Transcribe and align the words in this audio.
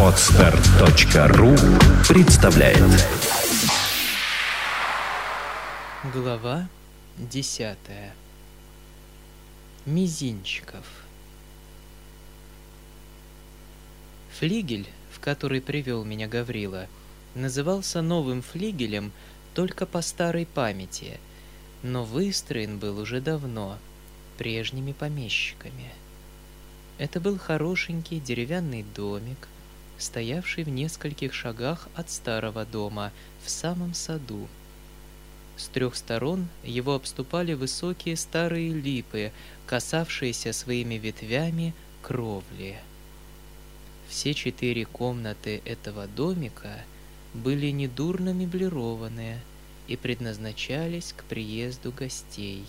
Отстар.ру 0.00 1.54
представляет. 2.08 2.82
Глава 6.12 6.68
десятая. 7.16 8.12
Мизинчиков. 9.84 10.84
Флигель, 14.40 14.88
в 15.12 15.20
который 15.20 15.60
привел 15.60 16.02
меня 16.02 16.26
Гаврила, 16.26 16.88
назывался 17.36 18.02
новым 18.02 18.42
флигелем 18.42 19.12
только 19.54 19.86
по 19.86 20.02
старой 20.02 20.46
памяти, 20.46 21.20
но 21.84 22.02
выстроен 22.02 22.78
был 22.78 22.98
уже 22.98 23.20
давно, 23.20 23.78
прежними 24.38 24.90
помещиками. 24.90 25.92
Это 26.98 27.20
был 27.20 27.38
хорошенький 27.38 28.20
деревянный 28.20 28.84
домик, 28.94 29.48
стоявший 29.98 30.64
в 30.64 30.68
нескольких 30.68 31.34
шагах 31.34 31.88
от 31.94 32.10
старого 32.10 32.64
дома, 32.64 33.12
в 33.44 33.50
самом 33.50 33.92
саду. 33.92 34.48
С 35.56 35.68
трех 35.68 35.94
сторон 35.94 36.48
его 36.62 36.94
обступали 36.94 37.54
высокие 37.54 38.16
старые 38.16 38.72
липы, 38.72 39.32
касавшиеся 39.66 40.52
своими 40.52 40.94
ветвями 40.94 41.74
кровли. 42.02 42.78
Все 44.08 44.34
четыре 44.34 44.84
комнаты 44.84 45.62
этого 45.64 46.06
домика 46.06 46.82
были 47.34 47.70
недурно 47.70 48.32
меблированные 48.32 49.40
и 49.88 49.96
предназначались 49.96 51.12
к 51.16 51.24
приезду 51.24 51.92
гостей. 51.92 52.64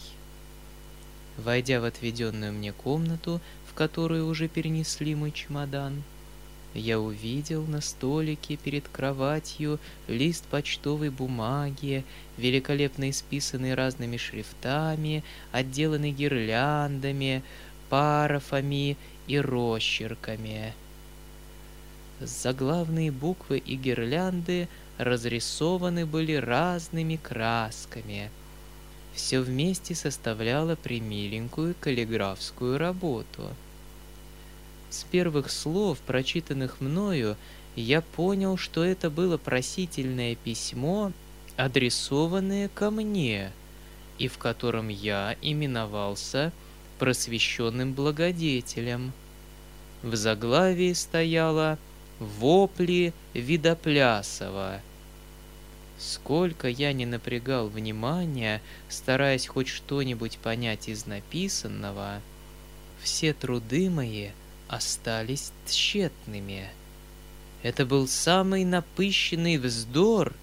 Войдя 1.38 1.80
в 1.80 1.84
отведенную 1.84 2.52
мне 2.52 2.74
комнату, 2.74 3.40
которую 3.78 4.26
уже 4.28 4.48
перенесли 4.48 5.14
мой 5.14 5.32
чемодан, 5.32 6.02
я 6.74 7.00
увидел 7.00 7.64
на 7.68 7.80
столике 7.80 8.56
перед 8.56 8.88
кроватью 8.88 9.80
лист 10.08 10.46
почтовой 10.46 11.12
бумаги, 11.12 12.04
великолепно 12.38 13.12
исписанный 13.12 13.76
разными 13.76 14.18
шрифтами, 14.18 15.24
отделанный 15.52 16.12
гирляндами, 16.12 17.44
парафами 17.90 18.98
и 19.28 19.40
росчерками. 19.40 20.74
Заглавные 22.20 23.12
буквы 23.12 23.60
и 23.60 23.76
гирлянды 23.76 24.70
разрисованы 24.98 26.08
были 26.08 26.34
разными 26.34 27.18
красками. 27.18 28.32
Все 29.14 29.40
вместе 29.40 29.94
составляло 29.94 30.76
примиленькую 30.76 31.76
каллиграфскую 31.80 32.80
работу. 32.80 33.52
С 34.90 35.04
первых 35.04 35.52
слов, 35.52 36.00
прочитанных 36.00 36.80
мною, 36.80 37.36
я 37.76 38.02
понял, 38.02 38.58
что 38.58 38.84
это 38.84 39.10
было 39.10 39.38
просительное 39.38 40.36
письмо, 40.36 41.12
адресованное 41.58 42.70
ко 42.70 42.90
мне, 42.90 43.52
и 44.18 44.28
в 44.28 44.38
котором 44.38 44.88
я 44.88 45.36
именовался 45.42 46.52
просвещенным 47.00 47.94
благодетелем. 47.94 49.12
В 50.02 50.16
заглавии 50.16 50.94
стояло 50.94 51.78
Вопли 52.20 53.14
Видоплясова. 53.34 54.82
Сколько 56.00 56.68
я 56.68 56.94
не 56.94 57.06
напрягал 57.06 57.68
внимания, 57.68 58.62
стараясь 58.90 59.48
хоть 59.48 59.68
что-нибудь 59.68 60.38
понять 60.38 60.90
из 60.90 61.06
написанного, 61.06 62.22
все 63.02 63.34
труды 63.34 63.90
мои 63.90 64.30
остались 64.68 65.52
тщетными. 65.66 66.70
Это 67.64 67.86
был 67.86 68.08
самый 68.08 68.66
напыщенный 68.66 69.58
вздор, 69.58 70.34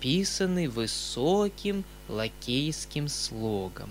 писанный 0.00 0.68
высоким 0.68 1.84
лакейским 2.08 3.08
слогом. 3.08 3.90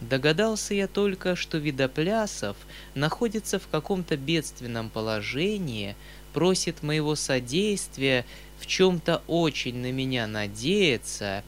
Догадался 0.00 0.74
я 0.74 0.88
только, 0.88 1.36
что 1.36 1.56
Видоплясов 1.56 2.56
находится 2.94 3.58
в 3.58 3.66
каком-то 3.68 4.16
бедственном 4.16 4.90
положении, 4.90 5.96
просит 6.34 6.82
моего 6.82 7.14
содействия, 7.14 8.26
в 8.60 8.66
чем-то 8.66 9.22
очень 9.26 9.76
на 9.76 9.92
меня 9.92 10.26
надеется 10.26 11.42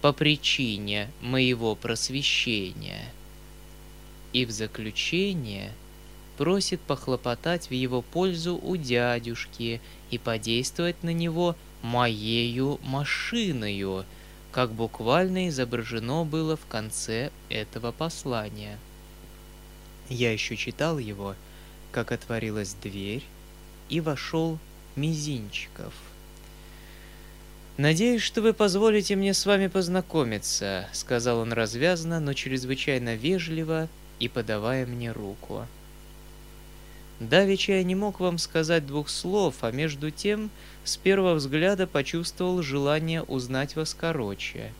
по 0.00 0.12
причине 0.12 1.10
моего 1.20 1.76
просвещения. 1.76 3.12
И 4.32 4.44
в 4.44 4.50
заключение 4.50 5.72
просит 6.36 6.80
похлопотать 6.80 7.70
в 7.70 7.72
его 7.72 8.02
пользу 8.02 8.56
у 8.56 8.76
дядюшки 8.76 9.80
и 10.10 10.18
подействовать 10.18 11.02
на 11.02 11.12
него 11.12 11.56
моею 11.82 12.78
машиною— 12.82 14.04
как 14.56 14.72
буквально 14.72 15.50
изображено 15.50 16.24
было 16.24 16.56
в 16.56 16.64
конце 16.64 17.30
этого 17.50 17.92
послания. 17.92 18.78
Я 20.08 20.32
еще 20.32 20.56
читал 20.56 20.98
его, 20.98 21.34
как 21.92 22.10
отворилась 22.10 22.72
дверь, 22.72 23.22
и 23.90 24.00
вошел 24.00 24.58
Мизинчиков. 24.96 25.92
«Надеюсь, 27.76 28.22
что 28.22 28.40
вы 28.40 28.54
позволите 28.54 29.14
мне 29.14 29.34
с 29.34 29.44
вами 29.44 29.66
познакомиться»,— 29.66 30.88
сказал 30.94 31.40
он 31.40 31.52
развязно, 31.52 32.18
но 32.18 32.32
чрезвычайно 32.32 33.14
вежливо 33.14 33.88
и 34.20 34.26
подавая 34.26 34.86
мне 34.86 35.12
руку. 35.12 35.66
Давеча 37.20 37.72
я 37.72 37.82
не 37.82 37.94
мог 37.94 38.20
вам 38.20 38.36
сказать 38.36 38.86
двух 38.86 39.08
слов, 39.08 39.56
а 39.62 39.70
между 39.70 40.10
тем 40.10 40.50
с 40.84 40.96
первого 40.96 41.34
взгляда 41.34 41.86
почувствовал 41.86 42.62
желание 42.62 43.22
узнать 43.22 43.74
вас 43.74 43.94
короче. 43.94 44.72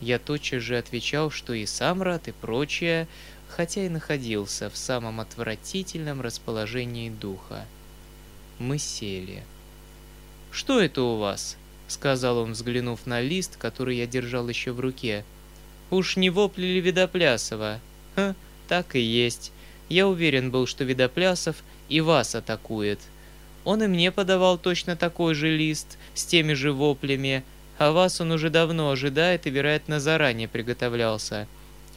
Я 0.00 0.18
тотчас 0.18 0.62
же 0.62 0.78
отвечал, 0.78 1.30
что 1.30 1.52
и 1.52 1.64
сам 1.64 2.02
рад, 2.02 2.26
и 2.26 2.32
прочее, 2.32 3.06
хотя 3.48 3.86
и 3.86 3.88
находился 3.88 4.68
в 4.68 4.76
самом 4.76 5.20
отвратительном 5.20 6.20
расположении 6.20 7.08
духа. 7.08 7.66
Мы 8.58 8.78
сели. 8.78 9.44
«Что 10.50 10.80
это 10.80 11.02
у 11.02 11.18
вас?»— 11.18 11.56
сказал 11.88 12.38
он, 12.38 12.52
взглянув 12.52 13.06
на 13.06 13.20
лист, 13.20 13.56
который 13.56 13.96
я 13.96 14.08
держал 14.08 14.48
еще 14.48 14.72
в 14.72 14.80
руке. 14.80 15.24
«Уж 15.90 16.16
не 16.16 16.30
вопли 16.30 16.62
ли 16.62 16.80
Видоплясова?» 16.80 17.78
«Ха, 18.16 18.34
так 18.66 18.96
и 18.96 19.00
есть. 19.00 19.52
Я 19.88 20.08
уверен 20.08 20.50
был, 20.50 20.66
что 20.66 20.84
Видоплясов 20.84 21.56
и 21.88 22.00
вас 22.00 22.34
атакует. 22.34 22.98
Он 23.64 23.82
и 23.82 23.86
мне 23.86 24.10
подавал 24.10 24.58
точно 24.58 24.96
такой 24.96 25.34
же 25.34 25.56
лист, 25.56 25.98
с 26.14 26.24
теми 26.24 26.54
же 26.54 26.72
воплями, 26.72 27.44
а 27.78 27.92
вас 27.92 28.20
он 28.20 28.32
уже 28.32 28.50
давно 28.50 28.90
ожидает 28.90 29.46
и, 29.46 29.50
вероятно, 29.50 30.00
заранее 30.00 30.48
приготовлялся. 30.48 31.46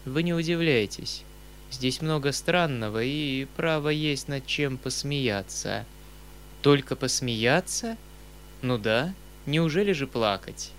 Вы 0.05 0.23
не 0.23 0.33
удивляйтесь. 0.33 1.23
Здесь 1.71 2.01
много 2.01 2.31
странного, 2.31 3.03
и 3.03 3.45
право 3.57 3.89
есть 3.89 4.27
над 4.27 4.45
чем 4.45 4.77
посмеяться. 4.77 5.85
Только 6.61 6.95
посмеяться? 6.95 7.97
Ну 8.61 8.77
да, 8.77 9.13
неужели 9.45 9.91
же 9.91 10.07
плакать? 10.07 10.71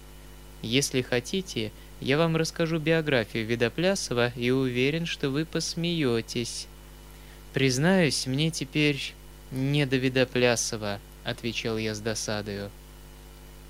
Если 0.63 1.03
хотите, 1.03 1.73
я 2.01 2.19
вам 2.19 2.37
расскажу 2.37 2.79
биографию 2.79 3.47
Видоплясова 3.47 4.33
и 4.37 4.51
уверен, 4.51 5.07
что 5.07 5.31
вы 5.31 5.45
посмеетесь. 5.45 6.67
Признаюсь, 7.57 8.27
мне 8.27 8.51
теперь 8.51 9.15
не 9.51 9.87
до 9.87 9.97
Видоплясова, 9.97 11.01
отвечал 11.25 11.79
я 11.79 11.95
с 11.95 12.01
досадою. 12.01 12.71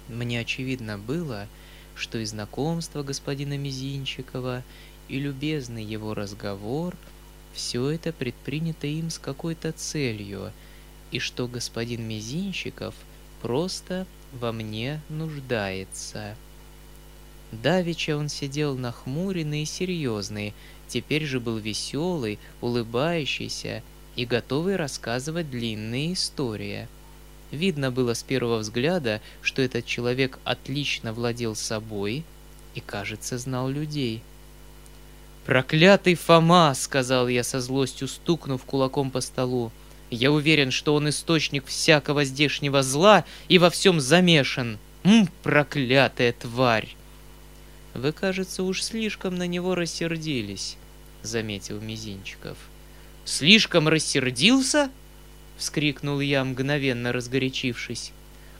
Мне 0.09 0.41
очевидно 0.41 0.99
было, 0.99 1.47
что 1.95 2.19
и 2.19 2.25
знакомство 2.25 3.05
господина 3.05 3.57
Мизинчикова, 3.57 4.65
и 5.07 5.21
любезный 5.21 5.85
его 5.85 6.15
разговор— 6.15 6.97
все 7.55 7.89
это 7.91 8.13
предпринято 8.13 8.89
им 8.89 9.09
с 9.09 9.21
какой-то 9.21 9.71
целью, 9.71 10.51
и 11.13 11.21
что 11.21 11.47
господин 11.47 12.09
Мизинчиков 12.09 12.97
просто 13.41 14.05
во 14.33 14.51
мне 14.51 15.01
нуждается. 15.09 16.35
Давеча 17.53 18.17
он 18.17 18.29
сидел 18.29 18.77
нахмуренный 18.77 19.63
и 19.63 19.65
серьезный, 19.65 20.55
теперь 20.89 21.25
же 21.25 21.41
был 21.41 21.59
веселый, 21.59 22.39
улыбающийся 22.61 23.83
и 24.17 24.25
готовый 24.25 24.77
рассказывать 24.77 25.51
длинные 25.51 26.15
истории. 26.15 26.89
Видно 27.51 27.91
было 27.91 28.15
с 28.15 28.23
первого 28.23 28.59
взгляда, 28.59 29.21
что 29.43 29.63
этот 29.63 29.87
человек 29.87 30.39
отлично 30.45 31.13
владел 31.13 31.55
собой 31.55 32.25
и, 32.75 32.81
кажется, 32.81 33.39
знал 33.39 33.69
людей. 33.69 34.23
«Проклятый 35.45 36.17
Фома!»— 36.17 36.75
сказал 36.77 37.29
я 37.29 37.45
со 37.45 37.61
злостью, 37.61 38.09
стукнув 38.09 38.65
кулаком 38.65 39.13
по 39.13 39.21
столу. 39.21 39.71
«Я 40.11 40.33
уверен, 40.33 40.73
что 40.73 40.95
он 40.95 41.09
источник 41.09 41.67
всякого 41.67 42.25
здешнего 42.25 42.83
зла 42.83 43.25
и 43.49 43.59
во 43.59 43.71
всем 43.71 44.01
замешан. 44.01 44.79
М, 45.05 45.29
проклятая 45.45 46.33
тварь!» 46.33 46.97
«Вы, 47.97 48.13
кажется, 48.13 48.63
уж 48.63 48.83
слишком 48.83 49.37
на 49.37 49.47
него 49.47 49.75
рассердились»,— 49.75 50.77
заметил 51.23 51.81
Мизинчиков. 51.81 52.59
слишком 53.25 53.89
рассердился?»— 53.89 54.91
вскрикнул 55.59 56.21
я, 56.21 56.45
мгновенно 56.45 57.11
разгорячившись. 57.13 58.13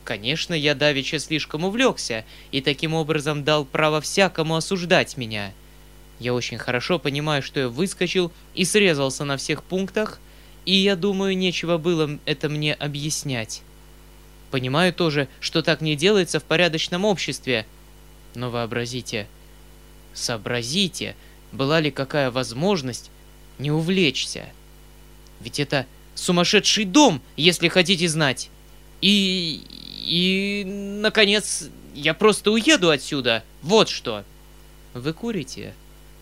Конечно, 0.05 0.55
я 0.55 0.75
давеча 0.75 1.19
слишком 1.19 1.65
увлекся 1.65 2.25
и 2.51 2.63
таким 2.63 2.95
образом 2.95 3.45
дал 3.45 3.67
право 3.67 4.01
всякому 4.01 4.57
осуждать 4.57 5.19
меня. 5.19 5.53
Я 6.19 6.33
очень 6.33 6.57
хорошо 6.57 6.99
понимаю, 6.99 7.43
что 7.43 7.61
я 7.61 7.69
выскочил 7.69 8.33
и 8.55 8.65
срезался 8.65 9.25
на 9.25 9.37
всех 9.37 9.63
пунктах, 9.65 10.19
и 10.65 10.75
я 10.75 10.97
думаю, 10.97 11.37
нечего 11.37 11.77
было 11.77 12.19
это 12.25 12.49
мне 12.49 12.73
объяснять. 12.73 13.61
Понимаю 14.51 14.95
тоже, 14.95 15.29
что 15.41 15.61
так 15.61 15.83
не 15.83 15.95
делается 15.95 16.41
в 16.41 16.45
порядочном 16.45 17.05
обществе. 17.05 17.67
Но 18.37 18.51
вообразите, 18.51 19.29
сообразите, 20.13 21.17
была 21.53 21.81
ли 21.81 21.91
какая 21.91 22.31
возможность 22.31 23.11
не 23.59 23.71
увлечься. 23.71 24.51
Ведь 25.41 25.59
это 25.59 25.87
сумасшедший 26.15 26.85
дом, 26.85 27.23
если 27.39 27.69
хотите 27.69 28.07
знать. 28.09 28.51
И... 29.01 29.63
и... 30.03 30.65
наконец, 30.67 31.71
я 31.95 32.13
просто 32.13 32.51
уеду 32.51 32.91
отсюда. 32.91 33.43
Вот 33.63 33.89
что. 33.89 34.23
Вы 34.93 35.15
курите? 35.15 35.73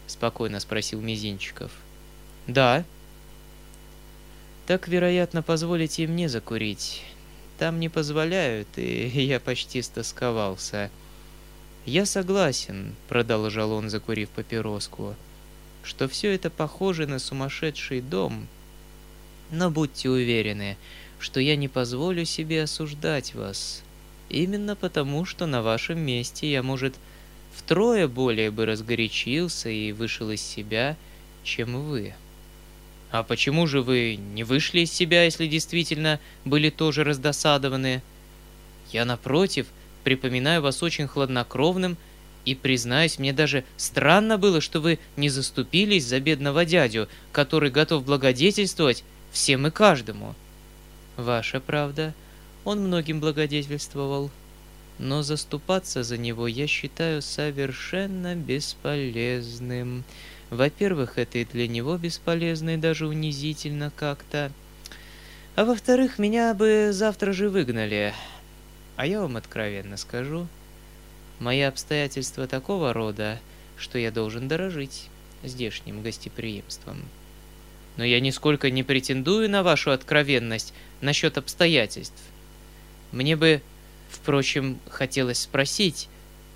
Спокойно 0.06 0.60
спросил 0.60 1.00
Мизинчиков. 1.00 1.72
Да. 2.46 2.84
Так, 4.69 4.87
вероятно, 4.87 5.43
позволите 5.43 6.06
мне 6.06 6.28
закурить. 6.28 7.02
Там 7.58 7.81
не 7.81 7.88
позволяют, 7.88 8.69
и 8.76 9.08
я 9.14 9.40
почти 9.40 9.82
стосковался. 9.82 10.93
Я 11.86 12.06
согласен, 12.06 12.94
продолжал 13.08 13.72
он, 13.72 13.90
закурив 13.90 14.31
папироску 14.31 15.14
что 15.84 16.08
все 16.08 16.34
это 16.34 16.50
похоже 16.50 17.06
на 17.06 17.19
сумасшедший 17.19 18.00
дом. 18.00 18.48
Но 19.50 19.70
будьте 19.70 20.08
уверены, 20.08 20.76
что 21.20 21.40
я 21.40 21.56
не 21.56 21.69
позволю 21.69 22.25
себе 22.25 22.62
осуждать 22.62 23.34
вас. 23.34 23.82
Именно 24.31 24.75
потому, 24.75 25.26
что 25.26 25.46
на 25.46 25.62
вашем 25.62 25.98
месте 25.98 26.50
я, 26.50 26.62
может, 26.62 26.94
втрое 27.54 28.08
более 28.08 28.50
бы 28.50 28.66
разгорячился 28.66 29.69
и 29.69 29.92
вышел 29.92 30.31
из 30.31 30.40
себя, 30.40 30.96
чем 31.44 31.82
вы. 31.82 32.14
А 33.10 33.22
почему 33.22 33.66
же 33.66 33.82
вы 33.82 34.16
не 34.16 34.42
вышли 34.42 34.81
из 34.81 34.92
себя, 34.92 35.25
если 35.25 35.46
действительно 35.46 36.19
были 36.44 36.70
тоже 36.70 37.04
раздосадованы? 37.04 38.02
Я, 38.90 39.04
напротив, 39.04 39.66
припоминаю 40.04 40.62
вас 40.62 40.82
очень 40.82 41.08
хладнокровным 41.08 41.96
и, 42.44 42.54
признаюсь, 42.54 43.18
мне 43.18 43.32
даже 43.32 43.64
странно 43.76 44.38
было, 44.38 44.60
что 44.60 44.80
вы 44.80 44.98
не 45.16 45.30
заступились 45.30 46.04
за 46.04 46.20
бедного 46.20 46.64
дядю, 46.64 47.08
который 47.32 47.70
готов 47.70 48.04
благодетельствовать 48.04 49.02
всем 49.32 49.66
и 49.66 49.70
каждому. 49.70 50.34
Ваша 51.16 51.60
правда, 51.60 52.12
он 52.64 52.80
многим 52.80 53.20
благодетельствовал. 53.20 54.30
Но 54.98 55.22
заступаться 55.22 56.04
за 56.04 56.16
него 56.18 56.46
я 56.46 56.66
считаю 56.68 57.20
совершенно 57.20 58.36
бесполезным. 58.36 60.04
Во-первых, 60.50 61.18
это 61.18 61.38
и 61.38 61.44
для 61.44 61.66
него 61.66 61.96
бесполезно 61.96 62.74
и 62.74 62.76
даже 62.76 63.08
унизительно 63.08 63.90
как-то. 63.96 64.52
А 65.56 65.64
во-вторых, 65.64 66.18
меня 66.18 66.54
бы 66.54 66.90
завтра 66.92 67.32
же 67.32 67.48
выгнали. 67.48 68.14
А 68.96 69.06
я 69.06 69.20
вам 69.20 69.37
откровенно 69.37 69.96
скажу, 69.96 70.46
Мои 71.41 71.62
обстоятельства 71.62 72.46
такого 72.46 72.93
рода, 72.93 73.41
что 73.76 73.99
я 73.99 74.11
должен 74.11 74.46
дорожить 74.46 75.08
здешним 75.43 76.02
гостеприимством. 76.02 77.02
Но 77.96 78.05
я 78.05 78.20
нисколько 78.20 78.70
не 78.70 78.82
претендую 78.82 79.50
на 79.50 79.62
вашу 79.62 79.91
откровенность 79.91 80.73
насчет 81.00 81.37
обстоятельств. 81.37 82.23
Мне 83.12 83.37
бы, 83.37 83.62
впрочем, 84.08 84.79
хотелось 84.88 85.41
спросить, 85.41 86.08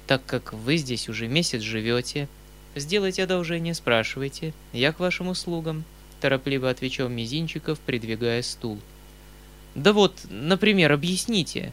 так 0.07 0.25
как 0.27 0.53
вы 0.53 0.77
здесь 0.77 1.09
уже 1.09 1.27
месяц 1.27 1.61
живете, 1.61 2.29
сделайте 2.77 3.25
одолжение, 3.25 3.75
спрашивайте, 3.75 4.55
я 4.73 4.93
к 4.93 5.01
вашим 5.01 5.29
услугам, 5.29 5.85
торопливо 6.21 6.71
отвечал 6.71 7.09
Мизинчиков, 7.09 7.79
придвигая 7.81 8.43
стул. 8.43 8.79
Да 9.75 9.93
вот, 9.93 10.17
например, 10.31 10.93
объясните. 10.93 11.73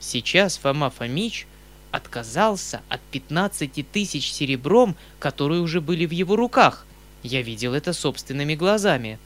Сейчас 0.00 0.56
Фома 0.58 0.90
Фомич 0.90 1.46
отказался 1.90 2.82
от 2.88 3.00
15 3.00 3.90
тысяч 3.90 4.30
серебром, 4.30 4.96
которые 5.18 5.60
уже 5.60 5.80
были 5.80 6.06
в 6.06 6.10
его 6.10 6.36
руках. 6.36 6.86
Я 7.22 7.42
видел 7.42 7.74
это 7.74 7.92
собственными 7.92 8.54
глазами. 8.54 9.18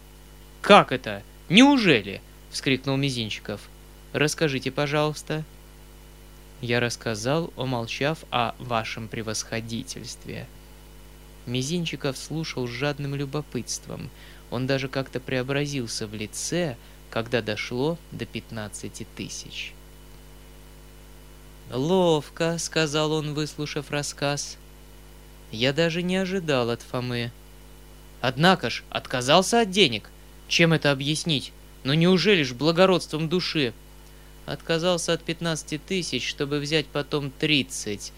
«Как 0.61 0.93
это? 0.93 1.23
Неужели?»— 1.49 2.21
вскрикнул 2.51 2.97
Мизинчиков. 2.97 3.61
«Расскажите, 4.13 4.71
пожалуйста». 4.71 5.45
Я 6.61 6.79
рассказал, 6.79 7.53
умолчав 7.57 8.19
о 8.31 8.55
вашем 8.59 9.09
превосходительстве. 9.09 10.47
Мизинчиков 11.47 12.19
слушал 12.19 12.67
с 12.69 12.71
жадным 12.71 13.15
любопытством. 13.15 14.11
Он 14.51 14.67
даже 14.67 14.89
как-то 14.89 15.21
преобразился 15.21 16.07
в 16.07 16.15
лице, 16.15 16.77
когда 17.09 17.41
дошло 17.41 17.99
до 18.13 18.27
15 18.27 19.07
тысяч. 19.17 19.73
«Ловко»,— 21.73 22.57
сказал 22.59 23.13
он, 23.13 23.33
выслушав 23.33 23.93
рассказ. 23.93 24.59
«Я 25.53 25.73
даже 25.73 26.03
не 26.03 26.17
ожидал 26.17 26.69
от 26.71 26.83
Фомы». 26.83 27.31
«Однако 28.21 28.71
ж, 28.71 28.83
отказался 28.91 29.61
от 29.61 29.71
денег. 29.71 30.11
Чем 30.49 30.73
это 30.73 30.91
объяснить? 30.91 31.53
Ну 31.85 31.95
неужели 31.95 32.43
ж 32.43 32.55
благородством 32.55 33.29
души?» 33.29 33.73
«Отказался 34.47 35.13
от 35.13 35.23
15 35.23 35.81
тысяч, 35.85 36.29
чтобы 36.29 36.59
взять 36.59 36.87
потом 36.87 37.31
30. 37.31 38.13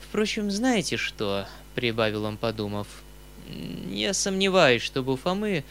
Впрочем, 0.00 0.50
знаете 0.50 0.96
что?»— 0.96 1.46
прибавил 1.74 2.24
он, 2.24 2.38
подумав. 2.38 2.86
«Я 3.90 4.14
сомневаюсь, 4.14 4.82
чтобы 4.82 5.12
у 5.12 5.16
Фомы 5.16 5.64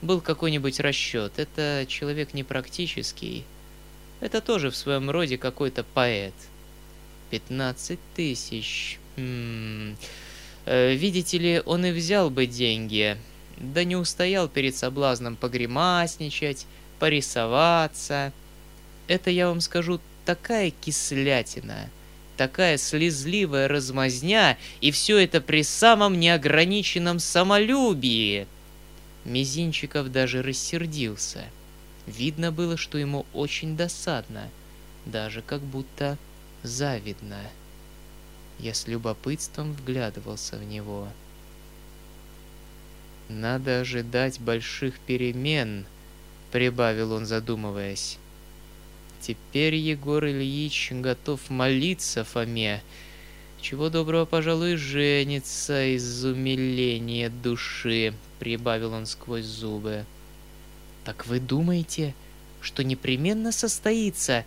был 0.00 0.20
какой-нибудь 0.20 0.78
расчет. 0.78 1.32
Это 1.38 1.86
человек 1.88 2.34
непрактический. 2.34 3.44
Это 4.20 4.40
тоже 4.40 4.70
в 4.70 4.76
своем 4.76 5.10
роде 5.10 5.38
какой-то 5.38 5.82
поэт». 5.82 6.34
15 7.32 7.98
тысяч. 8.14 8.98
Э, 9.16 10.94
видите 10.94 11.38
ли, 11.38 11.62
он 11.64 11.86
и 11.86 11.90
взял 11.90 12.28
бы 12.28 12.44
деньги, 12.44 13.16
да 13.56 13.84
не 13.84 13.96
устоял 13.96 14.48
перед 14.48 14.76
соблазном 14.76 15.36
погремасничать, 15.36 16.66
порисоваться. 16.98 18.34
Это, 19.08 19.30
я 19.30 19.48
вам 19.48 19.62
скажу, 19.62 19.98
такая 20.26 20.72
кислятина, 20.72 21.88
такая 22.36 22.76
слезливая 22.76 23.66
размазня, 23.66 24.58
и 24.82 24.90
все 24.90 25.16
это 25.16 25.40
при 25.40 25.62
самом 25.62 26.20
неограниченном 26.20 27.18
самолюбии. 27.18 28.46
Мизинчиков 29.24 30.12
даже 30.12 30.42
рассердился. 30.42 31.44
Видно 32.06 32.52
было, 32.52 32.76
что 32.76 32.98
ему 32.98 33.24
очень 33.32 33.74
досадно, 33.74 34.50
даже 35.06 35.40
как 35.40 35.62
будто 35.62 36.18
завидно. 36.62 37.38
Я 38.58 38.74
с 38.74 38.86
любопытством 38.86 39.72
вглядывался 39.72 40.56
в 40.56 40.64
него. 40.64 41.08
«Надо 43.28 43.80
ожидать 43.80 44.40
больших 44.40 44.98
перемен»,— 45.00 45.86
прибавил 46.52 47.12
он, 47.12 47.26
задумываясь. 47.26 48.18
«Теперь 49.20 49.74
Егор 49.74 50.24
Ильич 50.24 50.92
готов 50.92 51.48
молиться 51.48 52.24
Фоме. 52.24 52.82
Чего 53.60 53.88
доброго, 53.88 54.26
пожалуй, 54.26 54.76
женится 54.76 55.94
из 55.94 56.24
умиления 56.24 57.30
души»,— 57.30 58.12
прибавил 58.38 58.92
он 58.92 59.06
сквозь 59.06 59.44
зубы. 59.44 60.04
«Так 61.04 61.26
вы 61.26 61.40
думаете, 61.40 62.14
что 62.60 62.84
непременно 62.84 63.50
состоится?» 63.50 64.44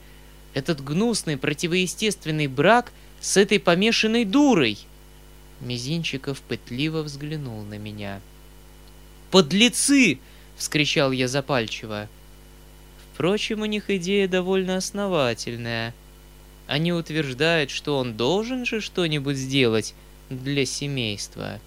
Этот 0.56 0.82
гнусный 0.84 1.38
противоестественный 1.38 2.48
брак 2.48 2.92
с 3.20 3.38
этой 3.38 3.60
помешанной 3.60 4.26
дурой. 4.26 4.80
Мизинчиков 5.60 6.42
пытливо 6.42 7.04
взглянул 7.04 7.62
на 7.64 7.78
меня. 7.78 8.22
«Подлецы!»— 9.32 10.20
вскричал 10.58 11.12
я 11.12 11.28
запальчиво. 11.28 12.08
Впрочем, 13.14 13.62
у 13.62 13.66
них 13.66 13.90
идея 13.90 14.28
довольно 14.28 14.78
основательная. 14.78 15.94
Они 16.68 16.94
утверждают, 16.94 17.70
что 17.70 17.98
он 17.98 18.16
должен 18.16 18.66
же 18.66 18.80
что-нибудь 18.80 19.38
сделать 19.38 19.94
для 20.30 20.66
семейства. 20.66 21.60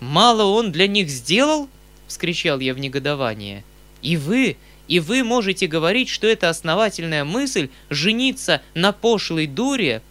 «Мало 0.00 0.44
он 0.44 0.72
для 0.72 0.86
них 0.86 1.08
сделал?»— 1.08 1.70
вскричал 2.06 2.60
я 2.60 2.74
в 2.74 2.78
негодование. 2.78 3.64
«И 4.02 4.18
вы 4.18 4.58
и 4.86 5.00
вы 5.00 5.24
можете 5.24 5.66
говорить, 5.66 6.08
что 6.08 6.26
это 6.26 6.48
основательная 6.48 7.24
мысль 7.24 7.70
жениться 7.88 8.62
на 8.74 8.92
пошлой 8.92 9.46
дуре? 9.46 10.02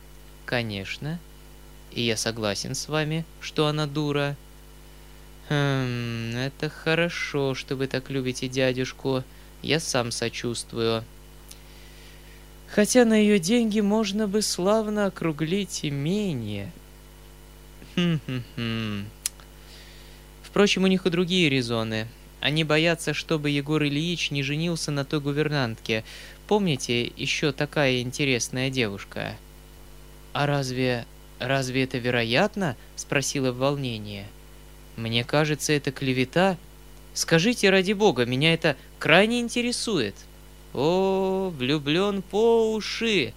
Конечно. 0.45 1.19
И 1.91 2.01
я 2.01 2.17
согласен 2.17 2.73
с 2.73 2.87
вами, 2.87 3.23
что 3.39 3.67
она 3.67 3.85
дура. 3.85 4.35
Хм, 5.49 6.35
это 6.35 6.69
хорошо, 6.69 7.53
что 7.53 7.75
вы 7.75 7.87
так 7.87 8.09
любите 8.09 8.47
дядюшку. 8.47 9.23
Я 9.61 9.79
сам 9.79 10.11
сочувствую. 10.11 11.03
Хотя 12.67 13.05
на 13.05 13.13
ее 13.13 13.37
деньги 13.37 13.79
можно 13.79 14.27
бы 14.27 14.41
славно 14.41 15.05
округлить 15.05 15.81
имение. 15.83 16.71
Хм-хм-хм. 17.95 19.05
Впрочем, 20.41 20.83
у 20.83 20.87
них 20.87 21.05
и 21.05 21.09
другие 21.11 21.49
резоны. 21.49 22.07
Они 22.43 22.65
боятся, 22.65 23.13
чтобы 23.13 23.51
Егор 23.51 23.81
Ильич 23.81 24.29
не 24.29 24.43
женился 24.43 24.91
на 24.91 25.05
той 25.05 25.21
гувернантке. 25.21 26.03
Помните, 26.45 27.05
еще 27.15 27.53
такая 27.53 28.01
интересная 28.01 28.69
девушка? 28.69 29.37
А 30.33 30.45
разве... 30.45 31.05
разве 31.39 31.85
это 31.85 31.99
вероятно? 31.99 32.75
Спросила 32.97 33.53
в 33.53 33.59
волнении. 33.59 34.25
Мне 34.97 35.23
кажется, 35.23 35.71
это 35.71 35.93
клевета. 35.93 36.57
Скажите, 37.13 37.69
ради 37.69 37.93
бога, 37.93 38.25
меня 38.25 38.53
это 38.53 38.75
крайне 38.99 39.39
интересует. 39.39 40.15
О, 40.73 41.49
влюблен 41.49 42.21
по 42.23 42.73
уши. 42.73 43.33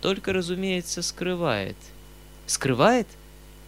Только, 0.00 0.32
разумеется, 0.32 1.02
скрывает. 1.02 1.76
Скрывает? 2.46 3.08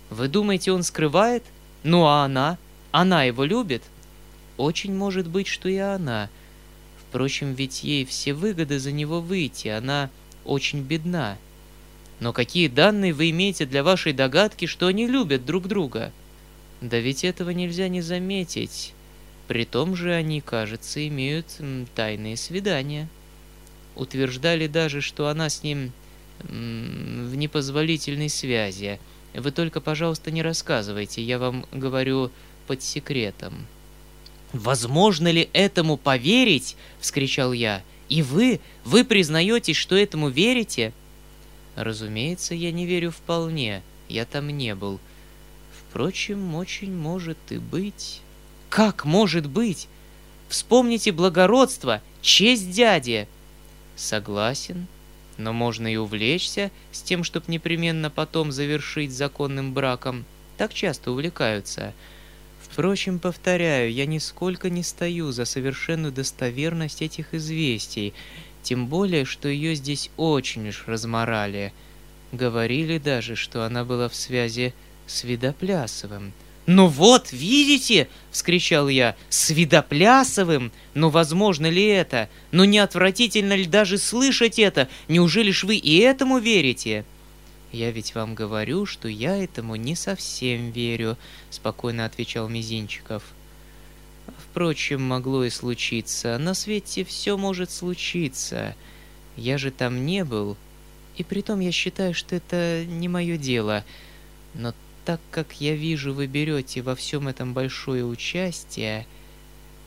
Вы 0.08 0.28
думаете, 0.28 0.72
он 0.72 0.84
скрывает? 0.84 1.44
Ну 1.82 2.06
а 2.06 2.24
она? 2.24 2.56
Она 2.92 3.24
его 3.24 3.44
любит? 3.44 3.82
Очень 4.56 4.94
может 4.94 5.28
быть, 5.28 5.46
что 5.46 5.68
и 5.68 5.76
она. 5.76 6.28
Впрочем, 7.08 7.54
ведь 7.54 7.84
ей 7.84 8.04
все 8.04 8.34
выгоды 8.34 8.78
за 8.78 8.92
него 8.92 9.20
выйти, 9.20 9.68
она 9.68 10.10
очень 10.44 10.80
бедна. 10.80 11.38
Но 12.20 12.32
какие 12.32 12.68
данные 12.68 13.12
вы 13.12 13.30
имеете 13.30 13.66
для 13.66 13.82
вашей 13.82 14.12
догадки, 14.12 14.66
что 14.66 14.86
они 14.86 15.06
любят 15.06 15.44
друг 15.44 15.66
друга? 15.66 16.12
Да 16.80 16.98
ведь 16.98 17.24
этого 17.24 17.50
нельзя 17.50 17.88
не 17.88 18.00
заметить. 18.00 18.94
При 19.48 19.64
том 19.64 19.94
же 19.94 20.12
они, 20.12 20.40
кажется, 20.40 21.06
имеют 21.06 21.46
тайные 21.94 22.36
свидания. 22.36 23.08
Утверждали 23.94 24.66
даже, 24.66 25.00
что 25.00 25.28
она 25.28 25.48
с 25.48 25.62
ним 25.62 25.92
в 26.40 27.34
непозволительной 27.36 28.28
связи. 28.28 28.98
Вы 29.34 29.50
только, 29.50 29.80
пожалуйста, 29.80 30.30
не 30.30 30.42
рассказывайте, 30.42 31.22
я 31.22 31.38
вам 31.38 31.66
говорю 31.72 32.30
под 32.66 32.82
секретом. 32.82 33.66
«Возможно 34.54 35.32
ли 35.32 35.50
этому 35.52 35.96
поверить?»— 35.96 36.76
вскричал 37.00 37.52
я. 37.52 37.82
«И 38.08 38.22
вы? 38.22 38.60
Вы 38.84 39.04
признаетесь, 39.04 39.76
что 39.76 39.96
этому 39.96 40.28
верите?» 40.28 40.92
«Разумеется, 41.74 42.54
я 42.54 42.70
не 42.70 42.86
верю 42.86 43.10
вполне. 43.10 43.82
Я 44.08 44.24
там 44.24 44.48
не 44.48 44.76
был. 44.76 45.00
Впрочем, 45.80 46.54
очень 46.54 46.94
может 46.94 47.36
и 47.50 47.58
быть». 47.58 48.20
«Как 48.68 49.04
может 49.04 49.48
быть? 49.48 49.88
Вспомните 50.48 51.10
благородство, 51.10 52.00
честь 52.22 52.70
дяди!» 52.70 53.26
«Согласен, 53.96 54.86
но 55.36 55.52
можно 55.52 55.92
и 55.92 55.96
увлечься 55.96 56.70
с 56.92 57.02
тем, 57.02 57.24
чтобы 57.24 57.46
непременно 57.48 58.08
потом 58.08 58.52
завершить 58.52 59.10
законным 59.10 59.74
браком. 59.74 60.24
Так 60.58 60.72
часто 60.72 61.10
увлекаются. 61.10 61.92
Впрочем, 62.74 63.20
повторяю, 63.20 63.92
я 63.92 64.04
нисколько 64.04 64.68
не 64.68 64.82
стою 64.82 65.30
за 65.30 65.44
совершенную 65.44 66.12
достоверность 66.12 67.02
этих 67.02 67.32
известий, 67.32 68.12
тем 68.64 68.88
более, 68.88 69.24
что 69.24 69.46
ее 69.46 69.76
здесь 69.76 70.10
очень 70.16 70.70
уж 70.70 70.82
разморали. 70.88 71.72
Говорили 72.32 72.98
даже, 72.98 73.36
что 73.36 73.64
она 73.64 73.84
была 73.84 74.08
в 74.08 74.16
связи 74.16 74.74
с 75.06 75.22
Видоплясовым. 75.22 76.32
«Ну 76.66 76.88
вот, 76.88 77.30
видите!»— 77.30 78.08
вскричал 78.32 78.88
я. 78.88 79.14
«С 79.28 79.50
Видоплясовым? 79.50 80.72
Ну 80.94 81.10
возможно 81.10 81.70
ли 81.70 81.84
это? 81.84 82.28
Ну 82.50 82.64
не 82.64 82.80
отвратительно 82.80 83.52
ли 83.52 83.66
даже 83.66 83.98
слышать 83.98 84.58
это? 84.58 84.88
Неужели 85.06 85.52
ж 85.52 85.62
вы 85.62 85.76
и 85.76 85.98
этому 85.98 86.38
верите?» 86.38 87.04
«Я 87.74 87.90
ведь 87.90 88.14
вам 88.14 88.36
говорю, 88.36 88.86
что 88.86 89.08
я 89.08 89.36
этому 89.36 89.74
не 89.74 89.96
совсем 89.96 90.70
верю»,— 90.70 91.18
спокойно 91.50 92.04
отвечал 92.04 92.48
Мизинчиков. 92.48 93.24
«Впрочем, 94.38 95.02
могло 95.02 95.42
и 95.42 95.50
случиться. 95.50 96.38
На 96.38 96.54
свете 96.54 97.04
все 97.04 97.36
может 97.36 97.72
случиться. 97.72 98.76
Я 99.36 99.58
же 99.58 99.72
там 99.72 100.06
не 100.06 100.24
был. 100.24 100.56
И 101.16 101.24
притом 101.24 101.58
я 101.58 101.72
считаю, 101.72 102.14
что 102.14 102.36
это 102.36 102.84
не 102.86 103.08
мое 103.08 103.36
дело. 103.36 103.84
Но 104.54 104.72
так 105.04 105.20
как 105.32 105.60
я 105.60 105.74
вижу, 105.74 106.14
вы 106.14 106.28
берете 106.28 106.80
во 106.80 106.94
всем 106.94 107.26
этом 107.26 107.54
большое 107.54 108.04
участие, 108.04 109.04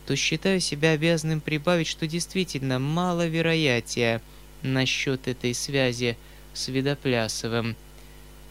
то 0.06 0.18
считаю 0.18 0.60
себя 0.60 0.92
обязанным 0.92 1.40
прибавить, 1.40 1.88
что 1.88 2.06
действительно 2.06 2.80
мало 2.80 3.28
вероятия 3.28 4.22
насчет 4.62 5.30
этой 5.30 5.54
связи 5.54 6.18
с 6.58 6.68
Видоплясовым. 6.68 7.76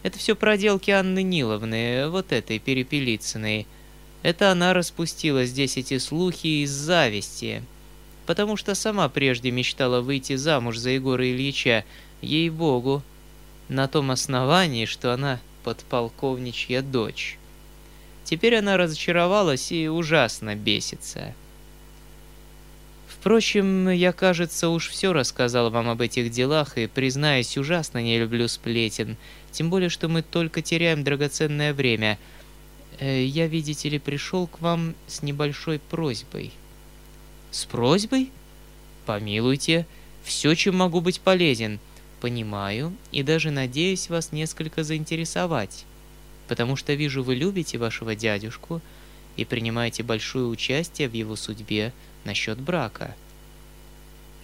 Это 0.03 0.17
все 0.17 0.35
проделки 0.35 0.91
Анны 0.91 1.23
Ниловны, 1.23 2.07
вот 2.09 2.31
этой 2.31 2.59
Перепелицыной. 2.59 3.67
Это 4.23 4.51
она 4.51 4.73
распустила 4.73 5.45
здесь 5.45 5.77
эти 5.77 5.97
слухи 5.97 6.63
из 6.63 6.71
зависти. 6.71 7.61
Потому 8.25 8.57
что 8.57 8.75
сама 8.75 9.09
прежде 9.09 9.51
мечтала 9.51 10.01
выйти 10.01 10.35
замуж 10.35 10.77
за 10.77 10.91
Егора 10.91 11.29
Ильича, 11.29 11.85
ей-богу, 12.21 13.03
на 13.69 13.87
том 13.87 14.11
основании, 14.11 14.85
что 14.85 15.13
она 15.13 15.39
подполковничья 15.63 16.81
дочь. 16.81 17.37
Теперь 18.23 18.55
она 18.55 18.77
разочаровалась 18.77 19.71
и 19.71 19.87
ужасно 19.87 20.55
бесится. 20.55 21.33
Впрочем, 23.27 23.89
я, 23.89 24.13
кажется, 24.13 24.69
уж 24.69 24.87
все 24.87 25.11
рассказал 25.11 25.69
вам 25.69 25.89
об 25.89 25.99
этих 25.99 26.31
делах, 26.31 26.77
и, 26.77 26.87
признаюсь, 26.87 27.57
ужасно 27.57 28.01
не 28.01 28.17
люблю 28.17 28.47
сплетен, 28.47 29.17
тем 29.51 29.69
более, 29.69 29.89
что 29.89 30.07
мы 30.07 30.21
только 30.21 30.61
теряем 30.61 31.03
драгоценное 31.03 31.73
время. 31.73 32.17
Э, 33.01 33.21
я, 33.25 33.47
видите 33.47 33.89
ли, 33.89 33.99
пришел 33.99 34.47
к 34.47 34.61
вам 34.61 34.95
с 35.07 35.23
небольшой 35.23 35.79
просьбой. 35.79 36.53
С 37.51 37.65
просьбой? 37.65 38.31
Помилуйте, 39.05 39.85
все, 40.23 40.55
чем 40.55 40.77
могу 40.77 41.01
быть 41.01 41.19
полезен. 41.19 41.81
Понимаю 42.21 42.93
и 43.11 43.23
даже 43.23 43.51
надеюсь 43.51 44.07
вас 44.07 44.31
несколько 44.31 44.85
заинтересовать, 44.85 45.83
потому 46.47 46.77
что 46.77 46.93
вижу, 46.93 47.23
вы 47.23 47.35
любите 47.35 47.77
вашего 47.77 48.15
дядюшку 48.15 48.79
и 49.35 49.43
принимаете 49.43 50.03
большое 50.03 50.45
участие 50.45 51.09
в 51.09 51.13
его 51.13 51.35
судьбе 51.35 51.91
насчет 52.27 52.59
брака. 52.59 53.15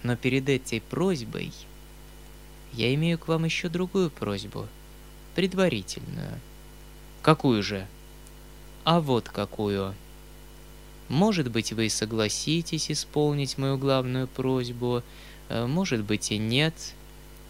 Но 0.02 0.16
перед 0.16 0.48
этой 0.48 0.80
просьбой 0.80 1.52
я 2.72 2.92
имею 2.94 3.18
к 3.18 3.28
вам 3.28 3.44
еще 3.44 3.68
другую 3.68 4.10
просьбу, 4.10 4.66
предварительную. 5.36 6.40
Какую 7.22 7.62
же? 7.62 7.86
А 8.82 9.00
вот 9.00 9.28
какую. 9.28 9.94
Может 11.08 11.50
быть, 11.50 11.72
вы 11.72 11.88
согласитесь 11.88 12.90
исполнить 12.90 13.58
мою 13.58 13.78
главную 13.78 14.26
просьбу, 14.26 15.02
э, 15.48 15.66
может 15.66 16.02
быть 16.02 16.32
и 16.32 16.38
нет, 16.38 16.74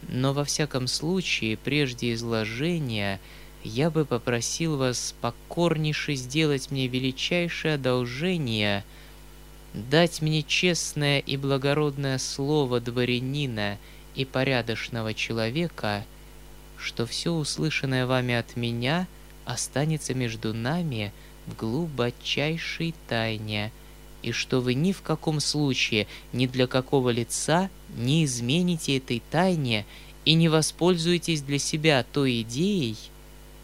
но 0.09 0.33
во 0.33 0.45
всяком 0.45 0.89
случае, 0.89 1.57
прежде 1.57 2.13
изложения, 2.13 3.21
я 3.63 3.91
бы 3.91 4.05
попросил 4.05 4.77
вас 4.77 5.15
покорнейше 5.21 6.15
сделать 6.17 6.71
мне 6.71 6.89
величайшее 6.89 7.75
одолжение— 7.75 8.85
дать 9.75 10.23
мне 10.23 10.43
честное 10.43 11.19
и 11.19 11.37
благородное 11.37 12.19
слово 12.19 12.81
дворянина 12.81 13.79
и 14.15 14.25
порядочного 14.25 15.15
человека, 15.15 16.05
что 16.79 17.07
все 17.07 17.33
услышанное 17.33 18.07
вами 18.07 18.35
от 18.35 18.57
меня 18.57 19.09
останется 19.45 20.15
между 20.15 20.55
нами 20.55 21.13
в 21.47 21.57
глубочайшей 21.57 22.95
тайне, 23.09 23.73
и 24.23 24.33
что 24.33 24.61
вы 24.61 24.75
ни 24.75 24.93
в 24.93 25.03
каком 25.03 25.41
случае 25.41 26.07
ни 26.33 26.47
для 26.47 26.67
какого 26.67 27.11
лица 27.11 27.69
не 27.97 28.25
измените 28.25 28.97
этой 28.97 29.23
тайне 29.31 29.85
и 30.25 30.35
не 30.35 30.49
воспользуетесь 30.49 31.43
для 31.43 31.59
себя 31.59 32.05
той 32.13 32.43
идеей, 32.43 32.97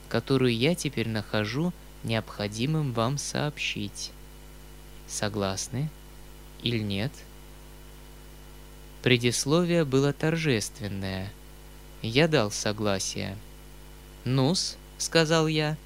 которую 0.08 0.54
я 0.54 0.74
теперь 0.74 1.08
нахожу 1.08 1.72
необходимым 2.02 2.92
вам 2.92 3.16
сообщить. 3.16 4.10
Согласны? 5.06 5.88
Или 6.62 6.78
нет? 6.78 7.12
Предисловие 9.02 9.84
было 9.84 10.12
торжественное. 10.12 11.32
Я 12.02 12.28
дал 12.28 12.50
согласие. 12.50 13.36
«Ну-с»,— 14.24 14.76
сказал 14.98 15.48
я. 15.48 15.76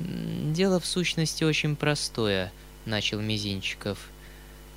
«Дело 0.00 0.80
в 0.80 0.86
сущности 0.86 1.44
очень 1.44 1.76
простое»,— 1.76 2.50
начал 2.86 3.20
Мизинчиков. 3.20 3.98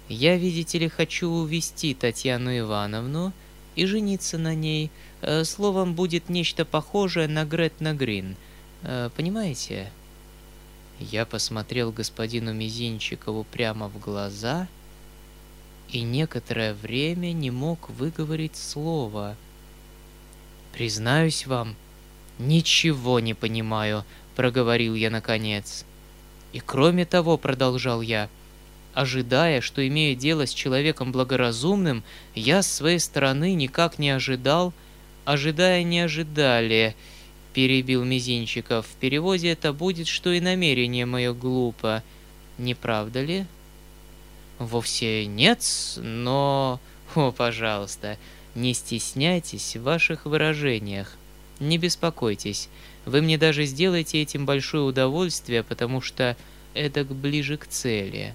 «Я, 0.10 0.38
видите 0.38 0.78
ли, 0.80 0.90
хочу 0.90 1.30
увести 1.30 1.94
Татьяну 1.94 2.58
Ивановну 2.58 3.32
и 3.76 3.86
жениться 3.86 4.38
на 4.38 4.54
ней. 4.54 4.92
Э, 5.22 5.44
словом, 5.44 5.96
будет 5.96 6.30
нечто 6.30 6.66
похожее 6.66 7.28
на 7.28 7.46
Гретна 7.46 7.94
Грин. 7.94 8.36
Э, 8.84 9.10
понимаете?» 9.16 9.92
Я 11.00 11.26
посмотрел 11.26 11.92
господину 11.92 12.54
Мизинчикову 12.54 13.46
прямо 13.46 13.88
в 13.90 14.00
глаза 14.00 14.68
и 15.90 16.02
некоторое 16.02 16.74
время 16.74 17.32
не 17.32 17.52
мог 17.52 17.90
выговорить 17.90 18.56
слова. 18.56 19.36
«Признаюсь 20.74 21.48
вам, 21.48 21.76
ничего 22.40 23.20
не 23.20 23.34
понимаю»,— 23.34 24.04
проговорил 24.36 24.96
я 24.96 25.10
наконец. 25.10 25.86
«И 26.54 26.60
кроме 26.60 27.06
того»,— 27.06 27.38
продолжал 27.40 28.02
я,— 28.02 28.30
ожидая, 28.96 29.62
что 29.62 29.86
имея 29.88 30.16
дело 30.16 30.48
с 30.48 30.54
человеком 30.54 31.12
благоразумным, 31.12 32.04
я 32.34 32.64
с 32.64 32.72
своей 32.72 33.00
стороны 33.00 33.54
никак 33.54 34.00
не 34.00 34.10
ожидал, 34.10 34.74
ожидая 35.26 35.84
не 35.84 36.00
ожидали, 36.00 36.96
перебил 37.54 38.04
Мизинчиков. 38.06 38.88
В 38.88 38.96
переводе 38.96 39.52
это 39.52 39.74
будет, 39.74 40.08
что 40.08 40.32
и 40.32 40.40
намерение 40.40 41.06
мое 41.06 41.34
глупо. 41.34 42.04
Не 42.58 42.74
правда 42.74 43.22
ли? 43.22 43.46
Вовсе 44.60 45.26
нет, 45.26 45.64
но... 45.98 46.80
О, 47.16 47.32
пожалуйста, 47.32 48.18
не 48.56 48.74
стесняйтесь 48.74 49.76
в 49.76 49.84
ваших 49.84 50.26
выражениях. 50.26 51.18
Не 51.60 51.78
беспокойтесь, 51.78 52.70
вы 53.06 53.22
мне 53.22 53.38
даже 53.38 53.66
сделаете 53.66 54.22
этим 54.22 54.46
большое 54.46 54.84
удовольствие, 54.84 55.64
потому 55.64 56.02
что 56.02 56.36
это 56.74 57.06
ближе 57.06 57.58
к 57.58 57.68
цели. 57.68 58.34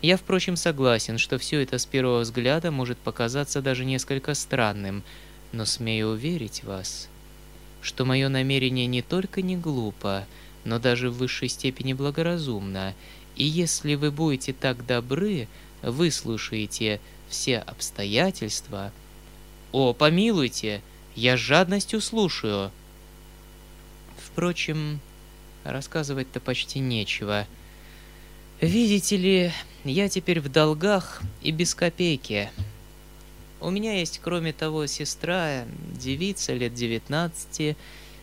Я, 0.00 0.16
впрочем, 0.16 0.56
согласен, 0.56 1.18
что 1.18 1.38
все 1.38 1.60
это 1.60 1.78
с 1.78 1.86
первого 1.86 2.20
взгляда 2.20 2.72
может 2.72 2.98
показаться 2.98 3.62
даже 3.62 3.84
несколько 3.84 4.34
странным, 4.34 5.04
но 5.52 5.64
смею 5.64 6.08
уверить 6.08 6.64
вас, 6.64 7.08
что 7.80 8.04
мое 8.04 8.28
намерение 8.28 8.86
не 8.86 9.02
только 9.02 9.42
не 9.42 9.56
глупо, 9.56 10.26
но 10.64 10.80
даже 10.80 11.10
в 11.10 11.18
высшей 11.18 11.48
степени 11.48 11.92
благоразумно, 11.92 12.94
и 13.36 13.44
если 13.44 13.94
вы 13.94 14.10
будете 14.10 14.52
так 14.52 14.86
добры, 14.86 15.48
выслушаете 15.82 17.00
все 17.28 17.58
обстоятельства... 17.58 18.92
О, 19.72 19.94
помилуйте, 19.94 20.82
я 21.16 21.38
с 21.38 21.40
жадностью 21.40 22.02
слушаю. 22.02 22.70
Впрочем, 24.18 25.00
рассказывать-то 25.64 26.40
почти 26.40 26.78
нечего. 26.78 27.46
Видите 28.60 29.16
ли, 29.16 29.52
я 29.84 30.10
теперь 30.10 30.40
в 30.40 30.50
долгах 30.50 31.22
и 31.42 31.50
без 31.52 31.74
копейки. 31.74 32.50
У 33.60 33.70
меня 33.70 33.98
есть, 33.98 34.20
кроме 34.22 34.52
того, 34.52 34.86
сестра, 34.86 35.64
девица 35.98 36.52
лет 36.52 36.74
девятнадцати, 36.74 37.76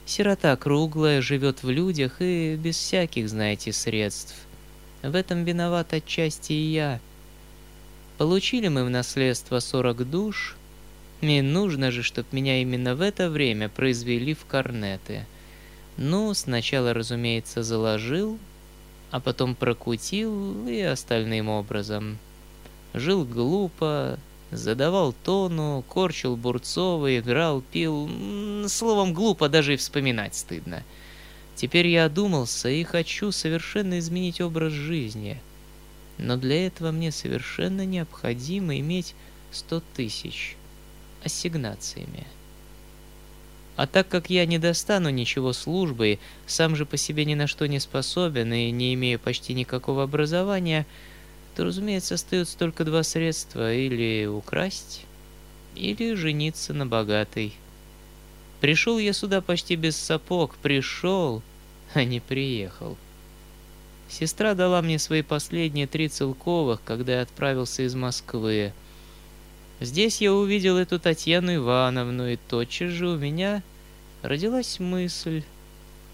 сирота 0.06 0.56
круглая, 0.56 1.22
живет 1.22 1.63
в 1.63 1.70
людях 1.70 2.22
и 2.22 2.56
без 2.56 2.78
всяких, 2.78 3.28
знаете, 3.28 3.74
средств. 3.74 4.36
В 5.01 5.15
этом 5.15 5.46
виноват 5.46 5.94
отчасти 5.94 6.51
и 6.53 6.72
я. 6.72 7.00
Получили 8.18 8.68
мы 8.68 8.84
в 8.84 8.89
наследство 8.89 9.60
сорок 9.60 10.10
душ, 10.10 10.58
и 11.22 11.41
нужно 11.41 11.91
же, 11.91 12.03
чтоб 12.03 12.25
меня 12.34 12.62
именно 12.62 12.96
в 12.96 13.01
это 13.01 13.29
время 13.29 13.70
произвели 13.70 14.34
в 14.34 14.46
корнеты. 14.46 15.25
Ну, 15.96 16.34
сначала, 16.34 16.94
разумеется, 16.94 17.63
заложил, 17.63 18.38
а 19.12 19.22
потом 19.22 19.56
прокутил 19.56 20.68
и 20.68 20.82
остальным 20.82 21.48
образом. 21.48 22.18
Жил 22.94 23.24
глупо, 23.24 24.20
задавал 24.51 25.13
тону, 25.24 25.84
корчил 25.88 26.36
Бурцова, 26.36 27.18
играл, 27.18 27.62
пил. 27.62 28.10
Словом, 28.68 29.13
глупо 29.13 29.48
даже 29.48 29.75
и 29.75 29.77
вспоминать 29.77 30.36
стыдно.— 30.36 30.84
Теперь 31.60 31.88
я 31.88 32.06
одумался 32.06 32.70
и 32.70 32.86
хочу 32.86 33.34
совершенно 33.34 34.00
изменить 34.00 34.39
образ 34.39 34.72
жизни. 34.72 35.42
Но 36.18 36.38
для 36.38 36.66
этого 36.66 36.92
мне 36.92 37.12
совершенно 37.12 37.86
необходимо 37.86 38.80
иметь 38.80 39.13
сто 39.51 39.84
тысяч 39.94 40.56
ассигнациями. 41.22 42.25
А 43.76 43.88
так 43.88 44.08
как 44.08 44.30
я 44.30 44.45
не 44.45 44.58
достану 44.58 45.10
ничего 45.10 45.52
службой, 45.52 46.22
сам 46.48 46.78
же 46.78 46.86
по 46.86 46.95
себе 46.95 47.26
ни 47.26 47.34
на 47.34 47.45
что 47.45 47.67
не 47.67 47.82
способен 47.82 48.54
и 48.54 48.72
не 48.72 48.93
имею 48.93 49.19
почти 49.19 49.54
никакого 49.54 50.04
образования, 50.04 50.88
то, 51.58 51.65
разумеется, 51.65 52.15
остается 52.15 52.58
только 52.58 52.86
два 52.86 53.04
средства– 53.04 53.74
или 53.76 54.28
украсть, 54.28 55.02
или 55.76 56.13
жениться 56.13 56.74
на 56.74 56.88
богатой. 56.88 57.54
Пришел 58.62 58.98
я 58.98 59.12
сюда 59.12 59.41
почти 59.41 59.76
без 59.76 59.98
сапог, 59.98 60.56
пришел, 60.56 61.41
а 61.93 62.04
не 62.04 62.19
приехал. 62.19 62.97
Сестра 64.10 64.56
дала 64.56 64.82
мне 64.82 64.97
свои 64.97 65.21
последние 65.21 65.88
три 65.88 66.08
целковых, 66.08 66.82
когда 66.84 67.17
я 67.17 67.21
отправился 67.21 67.84
из 67.84 67.93
Москвы. 67.95 68.73
Здесь 69.80 70.19
я 70.19 70.34
увидел 70.34 70.78
эту 70.78 70.99
Татьяну 70.99 71.56
Ивановну, 71.56 72.28
и 72.28 72.36
тотчас 72.36 72.91
же 72.91 73.08
у 73.08 73.17
меня 73.17 73.62
родилась 74.23 74.80
мысль. 74.80 75.43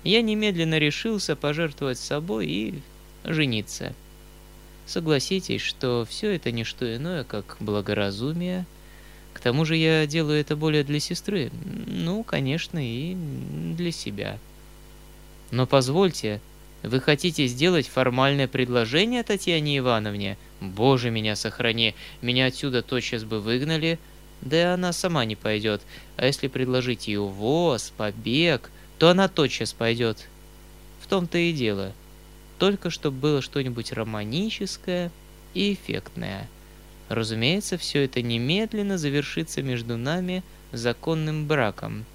Я 0.04 0.22
немедленно 0.22 0.78
решился 0.78 1.36
пожертвовать 1.36 1.98
собой 1.98 2.48
и 2.48 2.82
жениться. 3.24 3.94
Согласитесь, 4.86 5.62
что 5.62 6.06
все 6.08 6.36
это 6.36 6.52
не 6.52 6.64
что 6.64 6.96
иное, 6.96 7.24
как 7.24 7.58
благоразумие. 7.60 8.66
К 9.34 9.40
тому 9.40 9.66
же 9.66 9.76
я 9.78 10.06
делаю 10.06 10.40
это 10.40 10.56
более 10.56 10.84
для 10.84 11.00
сестры, 11.00 11.50
ну, 11.88 12.24
конечно, 12.24 12.78
и 12.80 13.16
для 13.76 13.92
себя. 13.92 14.38
Но 15.52 15.66
позвольте, 15.68 16.42
вы 16.84 17.00
хотите 17.00 17.48
сделать 17.48 17.88
формальное 17.88 18.48
предложение 18.48 19.24
Татьяне 19.24 19.78
Ивановне? 19.80 20.38
Боже, 20.62 21.10
меня 21.10 21.36
сохрани, 21.36 21.96
меня 22.22 22.48
отсюда 22.48 22.82
тотчас 22.82 23.24
бы 23.24 23.40
выгнали. 23.40 24.00
Да 24.42 24.58
и 24.58 24.64
она 24.64 24.94
сама 24.94 25.26
не 25.26 25.36
пойдет. 25.36 25.82
А 26.18 26.26
если 26.26 26.48
предложить 26.48 27.08
ей 27.08 27.18
увоз, 27.18 27.92
побег, 27.98 28.70
то 29.00 29.10
она 29.10 29.28
тотчас 29.28 29.74
пойдет. 29.74 30.28
В 31.02 31.08
том-то 31.08 31.38
и 31.38 31.54
дело. 31.54 31.94
Только 32.60 32.90
чтобы 32.90 33.18
было 33.18 33.42
что-нибудь 33.42 33.92
романическое 33.92 35.12
и 35.54 35.74
эффектное. 35.74 36.48
Разумеется, 37.10 37.78
все 37.78 38.06
это 38.06 38.22
немедленно 38.22 38.98
завершится 38.98 39.62
между 39.62 39.98
нами 39.98 40.44
законным 40.72 41.48
браком. 41.48 42.06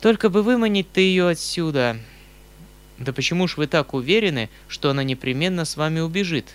Только 0.00 0.30
бы 0.30 0.42
выманить-то 0.42 1.00
ее 1.00 1.28
отсюда. 1.28 1.98
Да 2.98 3.12
почему 3.12 3.48
ж 3.48 3.56
вы 3.56 3.66
так 3.66 3.94
уверены, 3.94 4.48
что 4.68 4.90
она 4.90 5.02
непременно 5.02 5.64
с 5.64 5.76
вами 5.76 6.00
убежит? 6.00 6.46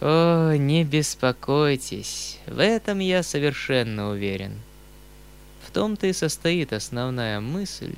О, 0.00 0.54
не 0.54 0.84
беспокойтесь, 0.84 2.38
в 2.46 2.62
этом 2.62 3.00
я 3.00 3.22
совершенно 3.22 4.10
уверен. 4.10 4.52
В 5.66 5.70
том-то 5.72 6.06
и 6.06 6.12
состоит 6.12 6.72
основная 6.72 7.40
мысль, 7.40 7.94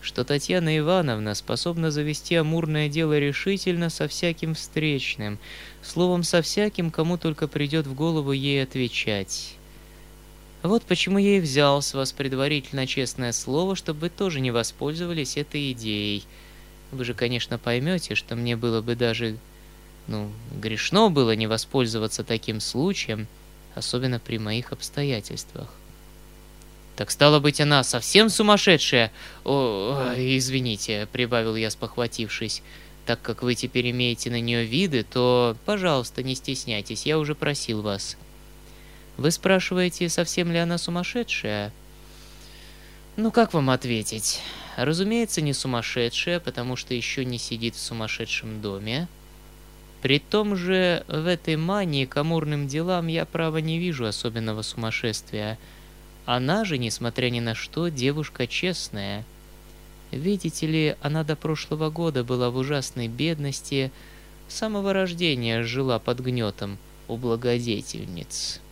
что 0.00 0.24
Татьяна 0.24 0.76
Ивановна 0.78 1.34
способна 1.34 1.90
завести 1.90 2.34
амурное 2.36 2.88
дело 2.88 3.18
решительно 3.18 3.90
со 3.90 4.06
всяким 4.06 4.54
встречным, 4.54 5.38
словом, 5.82 6.22
со 6.22 6.42
всяким, 6.42 6.90
кому 6.90 7.18
только 7.18 7.48
придет 7.48 7.86
в 7.86 7.94
голову 7.94 8.32
ей 8.32 8.62
отвечать. 8.62 9.56
Вот 10.62 10.82
почему 10.82 11.16
я 11.16 11.38
и 11.38 11.40
взял 11.40 11.80
с 11.80 11.94
вас 11.94 12.12
предварительно 12.12 12.86
честное 12.86 13.32
слово, 13.32 13.76
чтобы 13.76 14.00
вы 14.00 14.08
тоже 14.10 14.40
не 14.40 14.50
воспользовались 14.50 15.38
этой 15.38 15.72
идеей. 15.72 16.24
Вы 16.92 17.04
же, 17.04 17.14
конечно, 17.14 17.56
поймете, 17.56 18.14
что 18.14 18.36
мне 18.36 18.56
было 18.56 18.82
бы 18.82 18.94
даже, 18.94 19.38
ну, 20.06 20.30
грешно 20.52 21.08
было 21.08 21.34
не 21.34 21.46
воспользоваться 21.46 22.24
таким 22.24 22.60
случаем, 22.60 23.26
особенно 23.74 24.18
при 24.18 24.38
моих 24.38 24.72
обстоятельствах. 24.72 25.72
Так 26.94 27.10
стало 27.10 27.40
быть, 27.40 27.62
она 27.62 27.82
совсем 27.82 28.28
сумасшедшая? 28.28 29.12
О, 29.44 30.12
извините, 30.14 31.08
прибавил 31.10 31.56
я, 31.56 31.70
спохватившись. 31.70 32.62
Так 33.06 33.22
как 33.22 33.42
вы 33.42 33.54
теперь 33.54 33.90
имеете 33.92 34.28
на 34.30 34.40
нее 34.40 34.66
виды, 34.66 35.04
то, 35.04 35.56
пожалуйста, 35.64 36.22
не 36.22 36.34
стесняйтесь, 36.34 37.06
я 37.06 37.18
уже 37.18 37.34
просил 37.34 37.80
вас.— 37.80 38.18
вы 39.20 39.30
спрашиваете, 39.30 40.08
совсем 40.08 40.50
ли 40.50 40.56
она 40.56 40.78
сумасшедшая? 40.78 41.72
Ну 43.16 43.30
как 43.30 43.52
вам 43.52 43.68
ответить? 43.68 44.40
Разумеется, 44.78 45.42
не 45.42 45.52
сумасшедшая, 45.52 46.40
потому 46.40 46.74
что 46.74 46.94
еще 46.94 47.26
не 47.26 47.36
сидит 47.36 47.74
в 47.74 47.80
сумасшедшем 47.80 48.62
доме. 48.62 49.08
При 50.00 50.20
том 50.20 50.56
же 50.56 51.04
в 51.06 51.26
этой 51.26 51.56
мании 51.56 52.06
к 52.06 52.16
амурным 52.16 52.66
делам 52.66 53.08
я, 53.08 53.26
право, 53.26 53.58
не 53.58 53.78
вижу 53.78 54.06
особенного 54.06 54.62
сумасшествия. 54.62 55.58
Она 56.24 56.64
же, 56.64 56.78
несмотря 56.78 57.28
ни 57.28 57.40
на 57.40 57.54
что, 57.54 57.88
девушка 57.88 58.46
честная. 58.46 59.26
Видите 60.12 60.66
ли, 60.66 60.96
она 61.02 61.24
до 61.24 61.36
прошлого 61.36 61.90
года 61.90 62.24
была 62.24 62.48
в 62.48 62.56
ужасной 62.56 63.08
бедности, 63.08 63.92
с 64.48 64.54
самого 64.54 64.94
рождения 64.94 65.62
жила 65.62 65.98
под 65.98 66.20
гнетом 66.20 66.78
у 67.06 67.18
благодетельниц. 67.18 68.62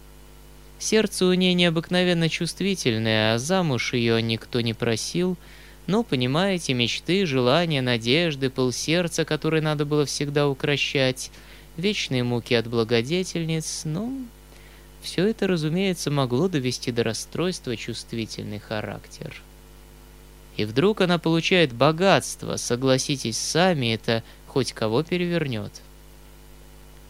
Сердце 0.78 1.26
у 1.26 1.32
ней 1.32 1.54
необыкновенно 1.54 2.28
чувствительное, 2.28 3.34
а 3.34 3.38
замуж 3.38 3.94
ее 3.94 4.22
никто 4.22 4.60
не 4.60 4.74
просил, 4.74 5.36
Ну, 5.88 6.04
понимаете, 6.04 6.74
мечты, 6.74 7.24
желания, 7.24 7.80
надежды, 7.80 8.50
пыл 8.50 8.72
сердца, 8.72 9.24
который 9.24 9.62
надо 9.62 9.86
было 9.86 10.04
всегда 10.04 10.46
укращать, 10.46 11.30
вечные 11.78 12.24
муки 12.24 12.52
от 12.52 12.66
благодетельниц, 12.66 13.82
ну, 13.86 14.26
все 15.00 15.26
это, 15.26 15.46
разумеется, 15.46 16.10
могло 16.10 16.48
довести 16.48 16.92
до 16.92 17.04
расстройства 17.04 17.74
чувствительный 17.74 18.58
характер. 18.58 19.34
И 20.58 20.66
вдруг 20.66 21.00
она 21.00 21.18
получает 21.18 21.72
богатство, 21.72 22.56
согласитесь 22.56 23.38
сами, 23.38 23.94
это 23.94 24.22
хоть 24.46 24.74
кого 24.74 25.02
перевернет. 25.02 25.72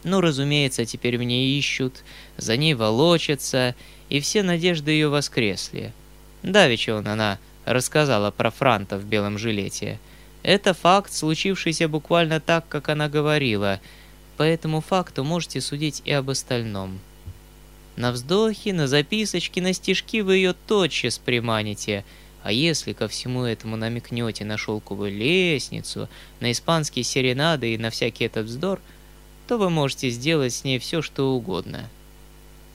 Ну, 0.08 0.22
разумеется, 0.22 0.86
теперь 0.86 1.18
мне 1.18 1.58
ищут, 1.58 2.02
за 2.38 2.56
ней 2.56 2.72
волочатся, 2.72 3.74
и 4.08 4.20
все 4.20 4.42
надежды 4.42 4.90
ее 4.90 5.08
воскресли. 5.08 5.92
Давеча 6.42 6.96
он 6.96 7.06
она 7.08 7.38
рассказала 7.66 8.30
про 8.30 8.50
Франта 8.50 8.96
в 8.96 9.04
белом 9.04 9.36
жилете. 9.36 9.98
Это 10.42 10.72
факт, 10.72 11.12
случившийся 11.12 11.88
буквально 11.88 12.40
так, 12.40 12.66
как 12.68 12.88
она 12.88 13.10
говорила. 13.10 13.80
По 14.38 14.44
этому 14.44 14.80
факту 14.80 15.24
можете 15.24 15.60
судить 15.60 16.00
и 16.06 16.12
об 16.12 16.30
остальном. 16.30 17.00
На 17.96 18.10
вздохи, 18.10 18.70
на 18.70 18.88
записочки, 18.88 19.60
на 19.60 19.74
стишки 19.74 20.22
вы 20.22 20.36
ее 20.36 20.54
тотчас 20.66 21.18
приманите. 21.18 22.02
А 22.42 22.50
если 22.50 22.94
ко 22.94 23.08
всему 23.08 23.44
этому 23.44 23.76
намекнете 23.76 24.46
на 24.46 24.56
шелковую 24.56 25.12
лестницу, 25.12 26.08
на 26.40 26.50
испанские 26.50 27.04
серенады 27.04 27.74
и 27.74 27.78
на 27.78 27.90
всякий 27.90 28.24
этот 28.24 28.46
вздор, 28.46 28.80
то 29.48 29.56
вы 29.56 29.70
можете 29.70 30.10
сделать 30.10 30.52
с 30.52 30.62
ней 30.62 30.78
все, 30.78 31.00
что 31.00 31.32
угодно. 31.32 31.88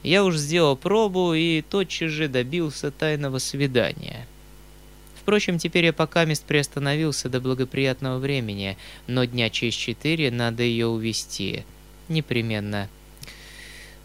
Я 0.01 0.25
уж 0.25 0.36
сделал 0.36 0.75
пробу 0.75 1.33
и 1.33 1.62
тотчас 1.62 2.12
же 2.12 2.27
добился 2.27 2.89
тайного 2.89 3.38
свидания. 3.38 4.27
Впрочем, 5.15 5.59
теперь 5.59 5.86
я 5.86 5.93
пока 5.93 6.25
мест 6.25 6.43
приостановился 6.43 7.29
до 7.29 7.39
благоприятного 7.39 8.17
времени, 8.17 8.75
но 9.07 9.23
дня 9.23 9.49
через 9.49 9.75
четыре 9.75 10.31
надо 10.31 10.63
ее 10.63 10.88
увести. 10.88 11.63
Непременно. 12.09 12.89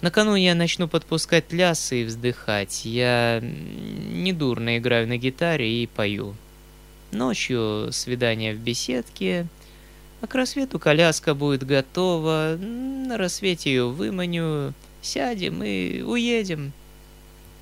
Накануне 0.03 0.47
я 0.47 0.55
начну 0.55 0.87
подпускать 0.87 1.53
лясы 1.53 2.03
и 2.03 2.05
вздыхать. 2.05 2.85
Я 2.85 3.41
недурно 3.43 4.79
играю 4.79 5.09
на 5.09 5.17
гитаре 5.17 5.83
и 5.83 5.87
пою. 5.87 6.37
Ночью 7.11 7.89
свидание 7.91 8.55
в 8.55 8.59
беседке, 8.59 9.49
а 10.21 10.27
к 10.27 10.35
рассвету 10.35 10.79
коляска 10.79 11.35
будет 11.35 11.65
готова. 11.65 12.57
На 12.59 13.17
рассвете 13.17 13.71
ее 13.71 13.89
выманю, 13.89 14.75
сядем 15.01 15.63
и 15.63 16.03
уедем. 16.03 16.73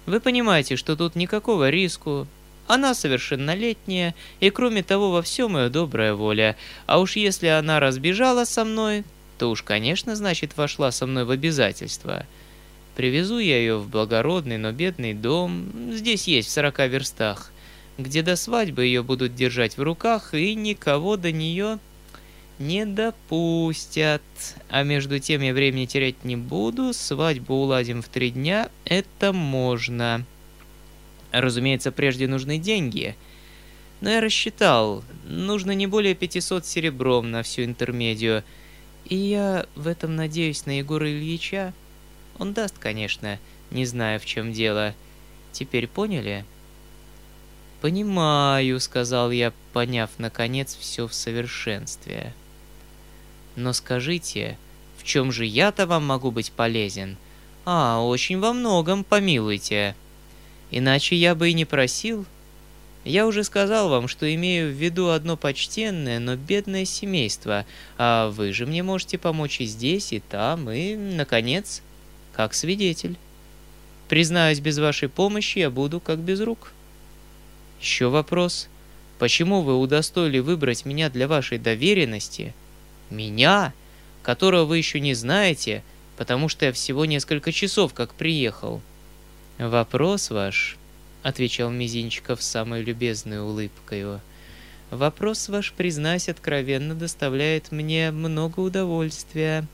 Вы 0.07 0.21
понимаете, 0.21 0.77
что 0.77 0.97
тут 0.97 1.17
никакого 1.17 1.69
риску. 1.71 2.27
Она 2.67 2.95
совершеннолетняя, 2.95 4.15
и 4.41 4.51
кроме 4.51 4.83
того 4.83 5.13
во 5.13 5.23
всем 5.23 5.57
ее 5.57 5.69
добрая 5.69 6.15
воля. 6.15 6.57
А 6.87 6.99
уж 6.99 7.17
если 7.17 7.47
она 7.47 7.79
разбежала 7.79 8.45
со 8.45 8.65
мной, 8.65 9.05
то 9.39 9.51
уж, 9.51 9.63
конечно, 9.63 10.17
значит, 10.17 10.57
вошла 10.57 10.91
со 10.91 11.07
мной 11.07 11.25
в 11.25 11.31
обязательства. 11.31 12.27
Привезу 12.97 13.39
я 13.39 13.59
ее 13.59 13.79
в 13.79 13.89
благородный, 13.89 14.57
но 14.57 14.73
бедный 14.73 15.13
дом, 15.13 15.71
здесь 15.93 16.27
есть 16.27 16.49
в 16.49 16.53
сорока 16.53 16.87
верстах, 16.87 17.53
где 17.99 18.23
до 18.23 18.37
свадьбы 18.37 18.85
ее 18.85 19.03
будут 19.03 19.35
держать 19.35 19.77
в 19.77 19.83
руках, 19.83 20.35
и 20.35 20.55
никого 20.55 21.17
до 21.17 21.31
нее 21.31 21.79
не 22.59 22.87
допустят. 22.87 24.23
А 24.69 24.83
между 24.83 25.19
тем 25.19 25.43
я 25.43 25.53
времени 25.53 25.87
терять 25.87 26.25
не 26.25 26.37
буду, 26.37 26.93
свадьбу 26.93 27.55
уладим 27.55 28.03
в 28.03 28.09
три 28.09 28.31
дня, 28.31 28.71
это 28.85 29.33
можно. 29.33 30.25
Разумеется, 31.33 31.93
прежде 31.93 32.27
нужны 32.27 32.59
деньги. 32.59 33.15
Но 34.01 34.11
я 34.11 34.21
рассчитал, 34.21 35.03
нужно 35.25 35.73
не 35.73 35.87
более 35.87 36.15
500 36.15 36.67
серебром 36.67 37.31
на 37.31 37.43
всю 37.43 37.65
интермедию– 37.65 38.43
и 39.09 39.15
я 39.15 39.67
в 39.77 39.87
этом 39.87 40.17
надеюсь 40.17 40.67
на 40.67 40.79
Егора 40.79 41.11
Ильича. 41.11 41.73
Он 42.39 42.53
даст, 42.53 42.77
конечно, 42.79 43.39
не 43.71 43.87
знаю, 43.87 44.19
в 44.19 44.27
чем 44.27 44.53
дело. 44.53 44.95
Теперь 45.53 45.87
поняли? 45.87 46.45
«Понимаю»,— 47.81 48.81
сказал 48.81 49.31
я, 49.31 49.53
поняв, 49.73 50.11
наконец, 50.19 50.75
все 50.75 51.07
в 51.07 51.15
совершенстве. 51.15 52.35
«Но 53.57 53.73
скажите, 53.73 54.59
в 54.99 55.05
чем 55.05 55.33
же 55.33 55.45
я-то 55.45 55.87
вам 55.87 56.07
могу 56.07 56.31
быть 56.31 56.53
полезен?» 56.53 57.17
«А, 57.65 58.01
очень 58.01 58.39
во 58.39 58.53
многом, 58.53 59.03
помилуйте. 59.03 59.97
Иначе 60.71 61.17
я 61.17 61.35
бы 61.35 61.51
и 61.51 61.55
не 61.55 61.65
просил», 61.65 62.27
я 63.07 63.29
уже 63.29 63.45
сказал 63.45 63.89
вам, 63.89 64.09
что 64.09 64.33
имею 64.35 64.69
в 64.69 64.75
виду 64.75 65.11
одно 65.11 65.37
почтенное, 65.37 66.19
но 66.19 66.35
бедное 66.35 66.85
семейство, 66.85 67.65
а 67.99 68.31
вы 68.31 68.53
же 68.53 68.67
мне 68.67 68.83
можете 68.83 69.17
помочь 69.17 69.61
и 69.61 69.65
здесь, 69.65 70.13
и 70.13 70.19
там, 70.19 70.69
и, 70.69 70.97
наконец, 70.97 71.83
как 72.33 72.53
свидетель. 72.53 73.17
Признаюсь, 74.09 74.59
без 74.59 74.79
вашей 74.79 75.09
помощи 75.09 75.61
я 75.61 75.71
буду 75.71 76.01
как 76.01 76.19
без 76.19 76.41
рук. 76.41 76.73
Еще 77.81 78.09
вопрос. 78.09 78.67
Почему 79.21 79.63
вы 79.63 79.79
удостоили 79.79 80.41
выбрать 80.41 80.85
меня 80.85 81.09
для 81.09 81.29
вашей 81.29 81.59
доверенности? 81.59 82.55
Меня, 83.11 83.73
которого 84.23 84.65
вы 84.65 84.79
еще 84.79 85.01
не 85.01 85.15
знаете, 85.15 85.83
потому 86.17 86.49
что 86.49 86.67
я 86.67 86.73
всего 86.73 87.05
несколько 87.05 87.53
часов 87.53 87.95
как 87.95 88.15
приехал. 88.15 88.81
Вопрос 89.59 90.31
ваш 90.31 90.77
отвечал 91.23 91.71
Мизинчиков 91.71 92.43
с 92.43 92.47
самой 92.47 92.83
любезной 92.83 93.41
улыбкой. 93.41 94.21
Вопрос 94.91 95.49
ваш, 95.49 95.73
признаюсь 95.73 96.29
откровенно, 96.29 96.95
доставляет 96.95 97.73
мне 97.73 98.11
много 98.13 98.61
удовольствия, 98.61 99.67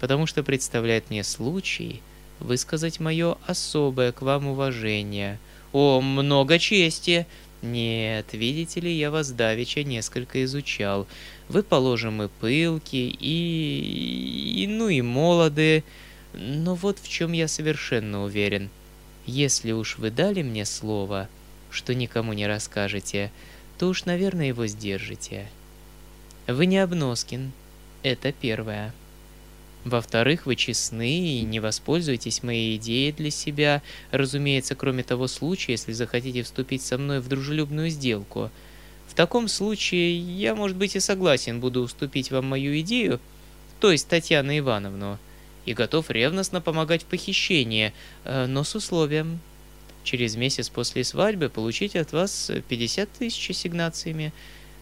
потому 0.00 0.26
что 0.26 0.42
представляет 0.42 1.10
мне 1.10 1.24
случай 1.24 2.02
высказать 2.40 3.00
мое 3.00 3.36
особое 3.46 4.12
к 4.12 4.22
вам 4.22 4.46
уважение. 4.46 5.38
О, 5.72 6.00
много 6.00 6.58
чести! 6.58 7.26
Нет, 7.64 8.26
видите 8.32 8.80
ли, 8.80 8.92
я 8.92 9.10
вас 9.10 9.30
давеча 9.32 9.82
несколько 9.82 10.44
изучал. 10.44 11.06
Вы, 11.48 11.62
положим, 11.62 12.22
и 12.22 12.28
пылки, 12.28 13.16
и... 13.18 14.62
и 14.62 14.66
ну 14.66 14.88
и 14.88 15.00
молоды. 15.00 15.82
Но 16.32 16.74
вот 16.74 16.98
в 16.98 17.08
чем 17.08 17.32
я 17.32 17.48
совершенно 17.48 18.22
уверен— 18.24 18.70
если 19.26 19.72
уж 19.72 19.96
вы 19.96 20.10
дали 20.10 20.42
мне 20.42 20.66
слово, 20.66 21.28
что 21.70 21.94
никому 21.94 22.34
не 22.34 22.46
расскажете, 22.46 23.32
то 23.78 23.88
уж, 23.88 24.04
наверное, 24.04 24.48
его 24.48 24.66
сдержите. 24.66 25.46
Вы 26.46 26.66
не 26.66 26.78
обноскин. 26.78 27.52
Это 28.02 28.32
первое. 28.32 28.92
Во-вторых, 29.84 30.46
вы 30.46 30.56
честны 30.56 31.40
и 31.40 31.42
не 31.42 31.60
воспользуетесь 31.60 32.42
моей 32.42 32.76
идеей 32.76 33.12
для 33.12 33.30
себя, 33.30 33.82
разумеется, 34.10 34.74
кроме 34.74 35.02
того 35.02 35.26
случая, 35.26 35.72
если 35.72 35.92
захотите 35.92 36.42
вступить 36.42 36.82
со 36.82 36.96
мной 36.96 37.20
в 37.20 37.28
дружелюбную 37.28 37.90
сделку. 37.90 38.50
В 39.06 39.14
таком 39.14 39.48
случае 39.48 40.18
я, 40.18 40.54
может 40.54 40.76
быть, 40.76 40.96
и 40.96 41.00
согласен 41.00 41.60
буду 41.60 41.82
уступить 41.82 42.30
вам 42.30 42.46
мою 42.46 42.80
идею, 42.80 43.20
то 43.80 43.92
есть 43.92 44.08
Татьяну 44.08 44.56
Ивановну– 44.56 45.18
и 45.66 45.74
готов 45.74 46.10
ревностно 46.10 46.60
помогать 46.60 47.02
в 47.02 47.06
похищении, 47.06 47.92
э, 48.24 48.46
но 48.46 48.64
с 48.64 48.74
условием. 48.74 49.40
Через 50.02 50.36
месяц 50.36 50.68
после 50.68 51.02
свадьбы 51.02 51.48
получить 51.48 51.96
от 51.96 52.12
вас 52.12 52.50
50 52.68 53.10
тысяч 53.10 53.50
ассигнациями, 53.50 54.32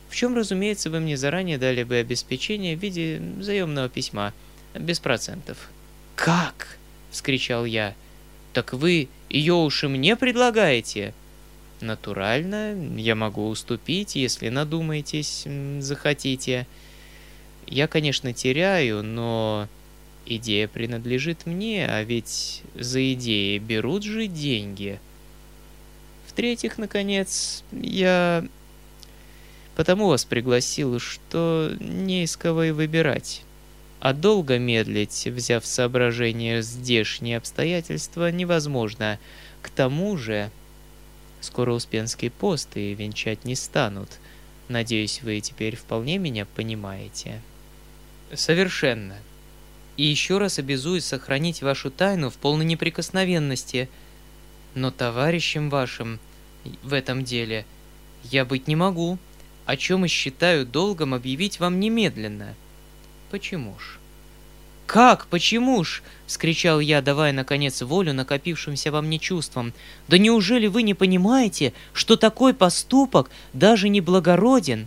в 0.09 0.17
чем, 0.17 0.35
разумеется, 0.35 0.91
вы 0.91 1.01
мне 1.01 1.17
заранее 1.17 1.59
дали 1.59 1.85
бы 1.85 1.97
обеспечение 1.97 2.77
в 2.77 2.83
виде 2.83 3.23
заемного 3.41 3.89
письма, 3.89 4.35
без 4.75 5.01
процентов. 5.01 5.71
«Как?»— 6.17 6.79
вскричал 7.11 7.65
я. 7.65 7.95
«Так 8.53 8.73
вы 8.73 9.09
ее 9.29 9.55
уж 9.55 9.85
и 9.85 9.87
мне 9.89 10.17
предлагаете?» 10.17 11.15
«Натурально, 11.81 12.75
я 12.97 13.15
могу 13.15 13.49
уступить, 13.49 14.15
если 14.15 14.49
надумаетесь, 14.49 15.47
захотите. 15.81 16.67
Я, 17.67 17.89
конечно, 17.89 18.33
теряю, 18.33 19.03
но 19.03 19.69
Идея 20.25 20.69
принадлежит 20.69 21.47
мне, 21.47 21.87
а 21.87 22.03
ведь 22.05 22.63
за 22.77 23.13
идеи 23.15 23.59
берут 23.59 24.05
же 24.05 24.29
деньги. 24.29 25.01
В-третьих, 26.29 26.79
наконец, 26.79 27.65
я 27.73 28.47
потому 29.75 30.07
вас 30.07 30.25
пригласил, 30.25 31.01
что 31.01 31.73
не 31.81 32.23
из 32.23 32.37
кого 32.37 32.65
и 32.65 32.71
выбирать. 32.71 33.43
А 34.03 34.13
долго 34.13 34.59
медлить, 34.59 35.29
взяв 35.29 35.63
в 35.63 35.67
соображение 35.69 36.61
здешние 36.61 37.37
обстоятельства, 37.37 38.33
невозможно. 38.33 39.21
К 39.63 39.71
тому 39.71 40.17
же, 40.17 40.51
скоро 41.41 41.73
Успенский 41.73 42.29
пост 42.29 42.77
и 42.77 42.95
венчать 42.95 43.45
не 43.45 43.55
станут. 43.55 44.09
Надеюсь, 44.67 45.23
вы 45.23 45.41
теперь 45.41 45.77
вполне 45.77 46.19
меня 46.19 46.47
понимаете. 46.47 47.41
Совершенно 48.35 49.15
и 49.97 50.05
еще 50.05 50.39
раз 50.39 50.59
обязуюсь 50.59 51.05
сохранить 51.05 51.63
вашу 51.63 51.89
тайну 51.89 52.29
в 52.29 52.35
полной 52.35 52.65
неприкосновенности. 52.65 53.89
Но 54.75 54.91
товарищем 54.91 55.71
вашим 55.71 56.19
в 56.83 56.93
этом 56.93 57.23
деле 57.23 57.65
Я 58.25 58.45
быть 58.45 58.67
не 58.67 58.75
могу, 58.75 59.17
о 59.65 59.77
чем 59.77 60.07
и 60.07 60.09
считаю 60.09 60.67
долгом 60.67 61.15
объявить 61.15 61.61
вам 61.61 61.79
немедленно. 61.79 62.57
Почему 63.33 63.75
ж? 63.79 63.99
«Как? 64.85 65.27
Почему 65.29 65.83
ж?»— 65.85 66.03
вскричал 66.27 66.81
я, 66.81 67.01
давая, 67.01 67.33
наконец, 67.33 67.81
волю 67.81 68.13
накопившимся 68.13 68.93
во 68.93 69.01
мне 69.01 69.19
чувствам. 69.19 69.73
«Да 70.07 70.19
неужели 70.19 70.67
вы 70.67 70.83
не 70.83 70.93
понимаете, 70.93 71.73
что 71.95 72.17
такой 72.17 72.53
поступок 72.53 73.31
даже 73.55 73.89
не 73.89 74.03
благороден?» 74.03 74.87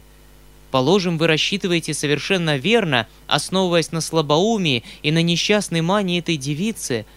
Положим, 0.69 1.17
вы 1.17 1.25
рассчитываете 1.25 1.95
совершенно 1.95 2.57
верно, 2.57 3.07
основываясь 3.25 3.91
на 3.91 3.99
слабоумии 3.99 4.83
и 5.01 5.11
на 5.11 5.23
несчастной 5.23 5.81
мании 5.81 6.19
этой 6.19 6.37
девицы. 6.37 7.07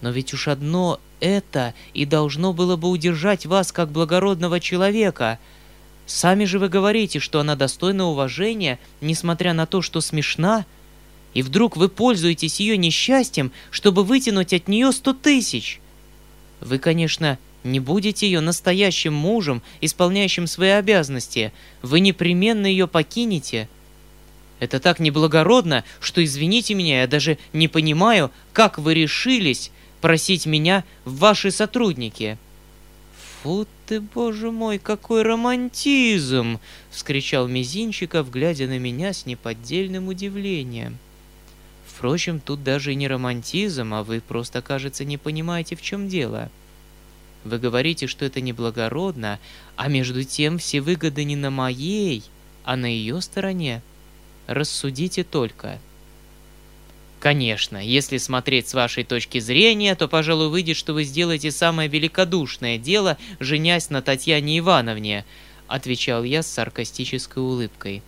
Но 0.00 0.10
ведь 0.10 0.32
уж 0.32 0.48
одно 0.48 1.00
это 1.20 1.74
и 1.92 2.06
должно 2.06 2.54
было 2.54 2.76
бы 2.76 2.88
удержать 2.88 3.44
вас 3.44 3.72
как 3.72 3.90
благородного 3.90 4.58
человека. 4.58 5.38
Сами 6.06 6.44
же 6.44 6.58
вы 6.58 6.68
говорите, 6.68 7.18
что 7.20 7.40
она 7.40 7.56
достойна 7.56 8.06
уважения, 8.06 8.78
несмотря 9.00 9.52
на 9.52 9.66
то, 9.66 9.82
что 9.82 10.00
смешна— 10.00 10.66
и 11.34 11.42
вдруг 11.42 11.76
вы 11.76 11.88
пользуетесь 11.88 12.60
ее 12.60 12.76
несчастьем, 12.76 13.52
чтобы 13.70 14.04
вытянуть 14.04 14.52
от 14.52 14.68
нее 14.68 14.92
сто 14.92 15.12
тысяч. 15.12 15.80
Вы, 16.60 16.78
конечно, 16.78 17.38
не 17.64 17.80
будете 17.80 18.26
ее 18.26 18.40
настоящим 18.40 19.14
мужем, 19.14 19.62
исполняющим 19.80 20.46
свои 20.46 20.70
обязанности. 20.70 21.52
Вы 21.80 22.00
непременно 22.00 22.66
ее 22.66 22.86
покинете. 22.86 23.68
Это 24.60 24.78
так 24.78 25.00
неблагородно, 25.00 25.84
что, 26.00 26.22
извините 26.22 26.74
меня, 26.74 27.00
я 27.00 27.06
даже 27.06 27.38
не 27.52 27.66
понимаю, 27.66 28.30
как 28.52 28.78
вы 28.78 28.94
решились 28.94 29.70
просить 30.00 30.46
меня 30.46 30.84
в 31.04 31.18
ваши 31.18 31.50
сотрудники. 31.50 32.38
«Фу 33.42 33.66
ты, 33.86 34.00
боже 34.00 34.52
мой, 34.52 34.78
какой 34.78 35.22
романтизм!»— 35.22 36.60
вскричал 36.90 37.48
Мизинчиков, 37.48 38.30
глядя 38.30 38.68
на 38.68 38.78
меня 38.78 39.12
с 39.12 39.26
неподдельным 39.26 40.08
удивлением. 40.08 40.98
Впрочем, 42.02 42.40
тут 42.40 42.64
даже 42.64 42.92
и 42.92 42.96
не 42.96 43.06
романтизм, 43.06 43.94
а 43.94 44.02
вы 44.02 44.20
просто, 44.20 44.62
кажется, 44.62 45.04
не 45.04 45.18
понимаете, 45.18 45.76
в 45.76 45.82
чем 45.82 46.08
дело. 46.08 46.50
Вы 47.44 47.58
говорите, 47.58 48.06
что 48.06 48.24
это 48.24 48.40
неблагородно, 48.40 49.38
а 49.76 49.88
между 49.88 50.24
тем 50.24 50.58
все 50.58 50.80
выгоды 50.80 51.24
не 51.24 51.36
на 51.36 51.50
моей, 51.50 52.24
а 52.64 52.76
на 52.76 52.86
ее 52.86 53.20
стороне. 53.20 53.82
Рассудите 54.46 55.22
только. 55.22 55.78
Конечно, 57.22 57.76
если 57.76 58.16
смотреть 58.16 58.68
с 58.68 58.74
вашей 58.74 59.04
точки 59.04 59.38
зрения, 59.38 59.94
то, 59.94 60.08
пожалуй, 60.08 60.48
выйдет, 60.48 60.76
что 60.76 60.92
вы 60.92 61.04
сделаете 61.04 61.52
самое 61.52 61.88
великодушное 61.88 62.78
дело, 62.78 63.16
женясь 63.38 63.90
на 63.90 64.02
Татьяне 64.02 64.58
Ивановне, 64.58 65.24
отвечал 65.68 66.24
я 66.24 66.42
с 66.42 66.48
саркастической 66.48 67.40
улыбкой. 67.40 68.02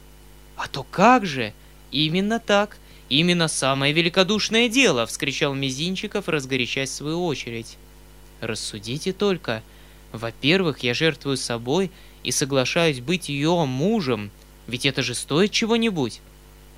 А 0.57 0.67
то 0.67 0.83
как 0.83 1.27
же? 1.27 1.53
Именно 1.93 2.41
так. 2.41 2.77
«Именно 3.11 3.49
самое 3.49 3.93
великодушное 3.93 4.69
дело!»— 4.69 5.07
вскричал 5.07 5.55
Мизинчиков, 5.55 6.27
разгорячась 6.27 6.91
в 6.91 6.95
свою 6.95 7.25
очередь. 7.25 7.77
«Рассудите 8.41 9.13
только. 9.13 9.63
Во-первых, 10.11 10.79
я 10.81 10.95
жертвую 10.95 11.37
собой 11.37 11.93
и 12.25 12.33
соглашаюсь 12.33 13.01
быть 13.01 13.29
ее 13.29 13.65
мужем, 13.67 14.31
ведь 14.67 14.87
это 14.87 15.03
же 15.03 15.15
стоит 15.15 15.53
чего-нибудь. 15.53 16.21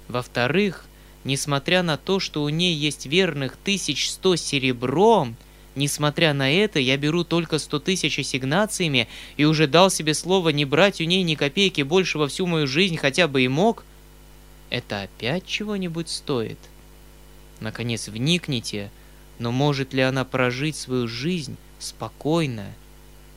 Во-вторых, 0.09 0.86
несмотря 1.27 1.83
на 1.83 1.97
то, 1.97 2.21
что 2.21 2.43
у 2.43 2.49
ней 2.49 2.75
есть 2.75 3.07
верных 3.07 3.57
тысяч 3.57 4.09
сто 4.11 4.37
серебром, 4.37 5.37
несмотря 5.75 6.33
на 6.33 6.51
это, 6.51 6.79
я 6.79 6.97
беру 6.97 7.25
только 7.25 7.59
сто 7.59 7.81
тысяч 7.81 8.19
ассигнациями 8.19 9.09
и 9.37 9.45
уже 9.45 9.67
дал 9.67 9.91
себе 9.91 10.15
слово 10.15 10.51
не 10.51 10.65
брать 10.65 11.01
у 11.01 11.05
ней 11.05 11.23
ни 11.25 11.35
копейки 11.35 11.83
больше 11.83 12.19
во 12.19 12.29
всю 12.29 12.47
мою 12.47 12.67
жизнь, 12.67 12.97
хотя 12.97 13.27
бы 13.29 13.43
и 13.43 13.49
мог— 13.49 13.85
это 14.71 15.03
опять 15.03 15.47
чего-нибудь 15.47 16.09
стоит? 16.09 16.59
Наконец 17.61 18.09
вникните, 18.09 18.91
но 19.39 19.51
может 19.51 19.93
ли 19.93 20.03
она 20.03 20.25
прожить 20.25 20.77
свою 20.77 21.09
жизнь 21.09 21.57
спокойно? 21.79 22.67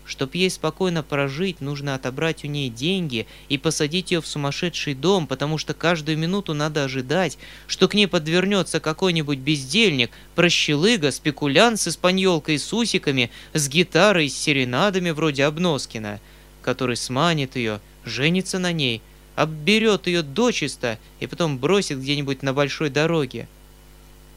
Чтоб 0.09 0.33
ей 0.33 0.49
спокойно 0.49 1.03
прожить, 1.03 1.61
нужно 1.61 1.93
отобрать 1.93 2.43
у 2.43 2.47
ней 2.47 2.71
деньги 2.71 3.27
и 3.47 3.59
посадить 3.59 4.09
ее 4.09 4.21
в 4.21 4.27
сумасшедший 4.27 4.95
дом, 4.95 5.27
потому 5.27 5.59
что 5.59 5.75
каждую 5.75 6.17
минуту 6.17 6.55
надо 6.55 6.83
ожидать, 6.83 7.37
что 7.67 7.87
к 7.87 7.93
ней 7.93 8.07
подвернется 8.07 8.79
какой-нибудь 8.79 9.37
бездельник, 9.37 10.09
прощелыга, 10.33 11.11
спекулянт 11.11 11.79
с 11.79 11.89
испаньолкой 11.89 12.55
и 12.55 12.57
с 12.57 12.73
усиками, 12.73 13.29
с 13.53 13.69
гитарой 13.69 14.25
и 14.25 14.29
с 14.29 14.35
серенадами 14.35 15.11
вроде 15.11 15.45
Обноскина, 15.45 16.19
который 16.63 16.97
сманит 16.97 17.55
ее, 17.55 17.79
женится 18.03 18.57
на 18.57 18.71
ней, 18.71 19.03
обберет 19.35 20.07
ее 20.07 20.23
дочисто 20.23 20.97
и 21.19 21.27
потом 21.27 21.59
бросит 21.59 21.99
где-нибудь 21.99 22.41
на 22.41 22.51
большой 22.51 22.89
дороге. 22.89 23.47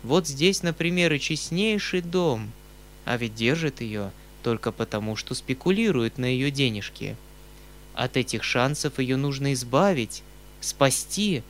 Вот 0.03 0.29
здесь, 0.29 0.63
например, 0.63 1.15
и 1.15 1.19
честнейший 1.19 2.03
дом, 2.03 2.53
а 3.07 3.17
ведь 3.17 3.35
держит 3.35 3.81
ее 3.81 4.13
только 4.43 4.73
потому, 4.73 5.17
что 5.17 5.35
спекулирует 5.35 6.19
на 6.19 6.27
ее 6.27 6.51
денежки. 6.51 7.17
От 7.95 8.17
этих 8.17 8.43
шансов 8.43 8.99
ее 8.99 9.17
нужно 9.17 9.53
избавить, 9.53 10.23
спасти. 10.61 11.43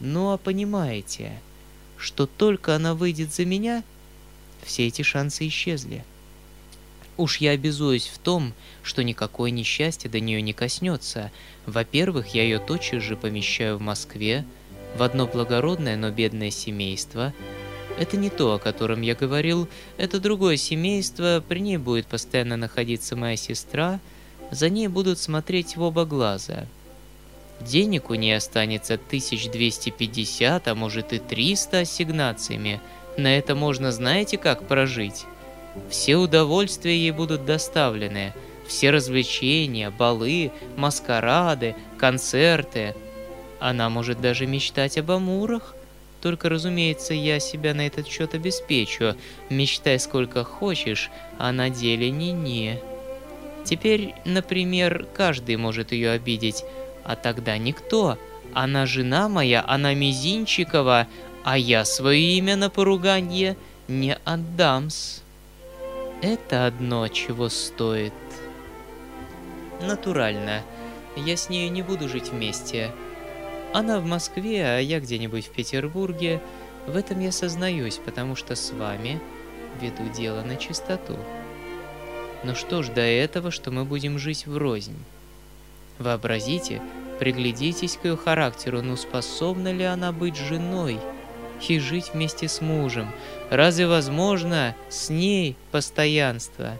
Ну 0.00 0.32
а 0.32 0.38
понимаете, 0.38 1.38
что 1.96 2.26
только 2.26 2.74
она 2.74 2.94
выйдет 2.94 3.32
за 3.32 3.44
меня, 3.44 3.84
все 4.62 4.86
эти 4.86 5.02
шансы 5.02 5.46
исчезли. 5.48 6.04
Уж 7.16 7.38
я 7.38 7.50
обязуюсь 7.50 8.08
в 8.08 8.18
том, 8.18 8.54
что 8.82 9.04
никакое 9.04 9.50
несчастье 9.50 10.10
до 10.10 10.18
нее 10.18 10.40
не 10.40 10.52
коснется. 10.52 11.30
Во-первых, 11.66 12.28
я 12.28 12.42
ее 12.42 12.58
тотчас 12.58 13.02
же 13.02 13.16
помещаю 13.16 13.76
в 13.76 13.82
Москве, 13.82 14.46
в 14.96 15.02
одно 15.02 15.26
благородное, 15.26 15.96
но 15.96 16.10
бедное 16.10 16.50
семейство. 16.50 17.32
Это 17.98 18.16
не 18.16 18.30
то, 18.30 18.54
о 18.54 18.58
котором 18.58 19.02
я 19.02 19.14
говорил, 19.14 19.68
это 19.96 20.18
другое 20.18 20.56
семейство, 20.56 21.42
при 21.46 21.60
ней 21.60 21.76
будет 21.76 22.06
постоянно 22.06 22.56
находиться 22.56 23.16
моя 23.16 23.36
сестра, 23.36 24.00
за 24.50 24.68
ней 24.68 24.88
будут 24.88 25.18
смотреть 25.18 25.76
в 25.76 25.82
оба 25.82 26.04
глаза. 26.04 26.66
Денег 27.60 28.10
у 28.10 28.14
нее 28.14 28.36
останется 28.36 28.94
1250, 28.94 30.68
а 30.68 30.74
может 30.74 31.12
и 31.12 31.18
300 31.18 31.80
ассигнациями. 31.80 32.80
На 33.16 33.36
это 33.38 33.54
можно 33.54 33.92
знаете 33.92 34.36
как 34.36 34.66
прожить? 34.66 35.26
Все 35.88 36.16
удовольствия 36.16 36.96
ей 36.96 37.12
будут 37.12 37.44
доставлены, 37.44 38.32
все 38.66 38.90
развлечения, 38.90 39.90
балы, 39.90 40.50
маскарады, 40.76 41.76
концерты. 41.98 42.94
Она 43.60 43.88
может 43.90 44.20
даже 44.20 44.46
мечтать 44.46 44.98
об 44.98 45.10
амурах. 45.10 45.74
Только, 46.22 46.48
разумеется, 46.48 47.14
я 47.14 47.40
себя 47.40 47.74
на 47.74 47.84
этот 47.84 48.06
счет 48.06 48.34
обеспечу. 48.34 49.16
Мечтай 49.50 49.98
сколько 49.98 50.44
хочешь, 50.44 51.10
а 51.36 51.50
на 51.50 51.68
деле 51.68 52.10
не-не. 52.10 52.80
Теперь, 53.64 54.14
например, 54.24 55.06
каждый 55.12 55.56
может 55.56 55.90
ее 55.90 56.10
обидеть, 56.10 56.64
а 57.04 57.16
тогда 57.16 57.58
никто. 57.58 58.18
Она 58.54 58.86
жена 58.86 59.28
моя, 59.28 59.64
она 59.66 59.94
Мизинчикова, 59.94 61.08
а 61.44 61.58
я 61.58 61.84
свое 61.84 62.20
имя 62.36 62.54
на 62.54 62.70
поруганье 62.70 63.56
не 63.88 64.14
отдамс. 64.24 65.22
Это 66.22 66.66
одно 66.66 67.08
чего 67.08 67.48
стоит. 67.48 68.12
Натурально. 69.80 70.62
Я 71.16 71.36
с 71.36 71.48
нею 71.48 71.72
не 71.72 71.82
буду 71.82 72.08
жить 72.08 72.28
вместе. 72.28 72.92
Она 73.72 74.00
в 74.00 74.04
Москве, 74.04 74.64
а 74.64 74.78
я 74.78 75.00
где-нибудь 75.00 75.46
в 75.46 75.50
Петербурге. 75.50 76.40
В 76.86 76.96
этом 76.96 77.20
я 77.20 77.32
сознаюсь, 77.32 78.00
потому 78.04 78.36
что 78.36 78.54
с 78.54 78.72
вами 78.72 79.20
веду 79.80 80.08
дело 80.14 80.42
на 80.42 80.56
чистоту. 80.56 81.16
Но 82.44 82.54
что 82.54 82.82
ж 82.82 82.88
до 82.88 83.00
этого, 83.00 83.50
что 83.50 83.70
мы 83.70 83.84
будем 83.84 84.18
жить 84.18 84.46
врознь? 84.46 84.98
Вообразите, 85.98 86.82
приглядитесь 87.18 87.96
к 87.96 88.04
ее 88.04 88.16
характеру, 88.16 88.82
ну 88.82 88.96
способна 88.96 89.72
ли 89.72 89.84
она 89.84 90.12
быть 90.12 90.36
женой– 90.36 90.98
и 91.68 91.78
жить 91.78 92.10
вместе 92.12 92.48
с 92.48 92.60
мужем. 92.60 93.10
Разве 93.50 93.86
возможно 93.86 94.74
с 94.88 95.10
ней 95.10 95.56
постоянство? 95.70 96.78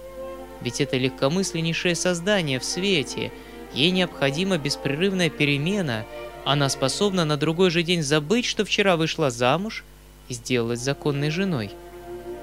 Ведь 0.61 0.81
это 0.81 0.97
легкомысленнейшее 0.97 1.95
создание 1.95 2.59
в 2.59 2.65
свете. 2.65 3.33
Ей 3.75 3.91
необходима 3.91 4.59
беспрерывная 4.59 5.31
перемена. 5.31 6.05
Она 6.45 6.69
способна 6.69 7.25
на 7.25 7.37
другой 7.37 7.71
же 7.71 7.83
день 7.83 8.03
забыть, 8.03 8.45
что 8.45 8.65
вчера 8.65 8.97
вышла 8.97 9.31
замуж 9.31 9.85
и 10.29 10.35
сделалась 10.35 10.81
законной 10.81 11.31
женой. 11.31 11.71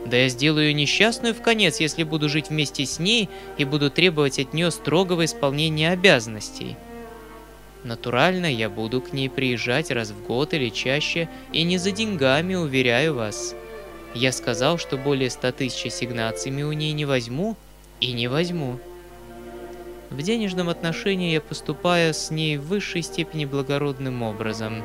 Да 0.06 0.16
я 0.16 0.30
сделаю 0.30 0.68
ее 0.68 0.74
несчастную 0.74 1.34
в 1.36 1.42
конец, 1.42 1.80
если 1.80 2.04
буду 2.04 2.30
жить 2.30 2.50
вместе 2.50 2.86
с 2.86 3.00
ней 3.00 3.30
и 3.58 3.66
буду 3.66 3.92
требовать 3.92 4.40
от 4.40 4.54
нее 4.54 4.72
строгого 4.72 5.26
исполнения 5.26 5.92
обязанностей. 5.92 6.78
Натурально, 7.84 8.46
я 8.46 8.70
буду 8.70 9.02
к 9.02 9.14
ней 9.14 9.30
приезжать 9.30 9.92
раз 9.92 10.12
в 10.12 10.24
год 10.24 10.54
или 10.54 10.70
чаще, 10.70 11.30
и 11.52 11.64
не 11.64 11.78
за 11.78 11.92
деньгами, 11.92 12.56
уверяю 12.56 13.16
вас. 13.16 13.56
Я 14.14 14.32
сказал, 14.32 14.78
что 14.78 14.98
более 14.98 15.30
ста 15.30 15.52
тысяч 15.52 15.86
ассигнациями 15.86 16.64
у 16.64 16.72
ней 16.72 16.94
не 16.94 17.06
возьму, 17.06 17.56
и 18.00 18.12
не 18.12 18.28
возьму. 18.28 18.80
В 20.10 20.22
денежном 20.24 20.70
отношении 20.70 21.34
я 21.34 21.42
поступаю 21.42 22.14
с 22.14 22.32
ней 22.32 22.58
в 22.58 22.66
высшей 22.66 23.04
степени 23.04 23.46
благородным 23.46 24.24
образом. 24.24 24.84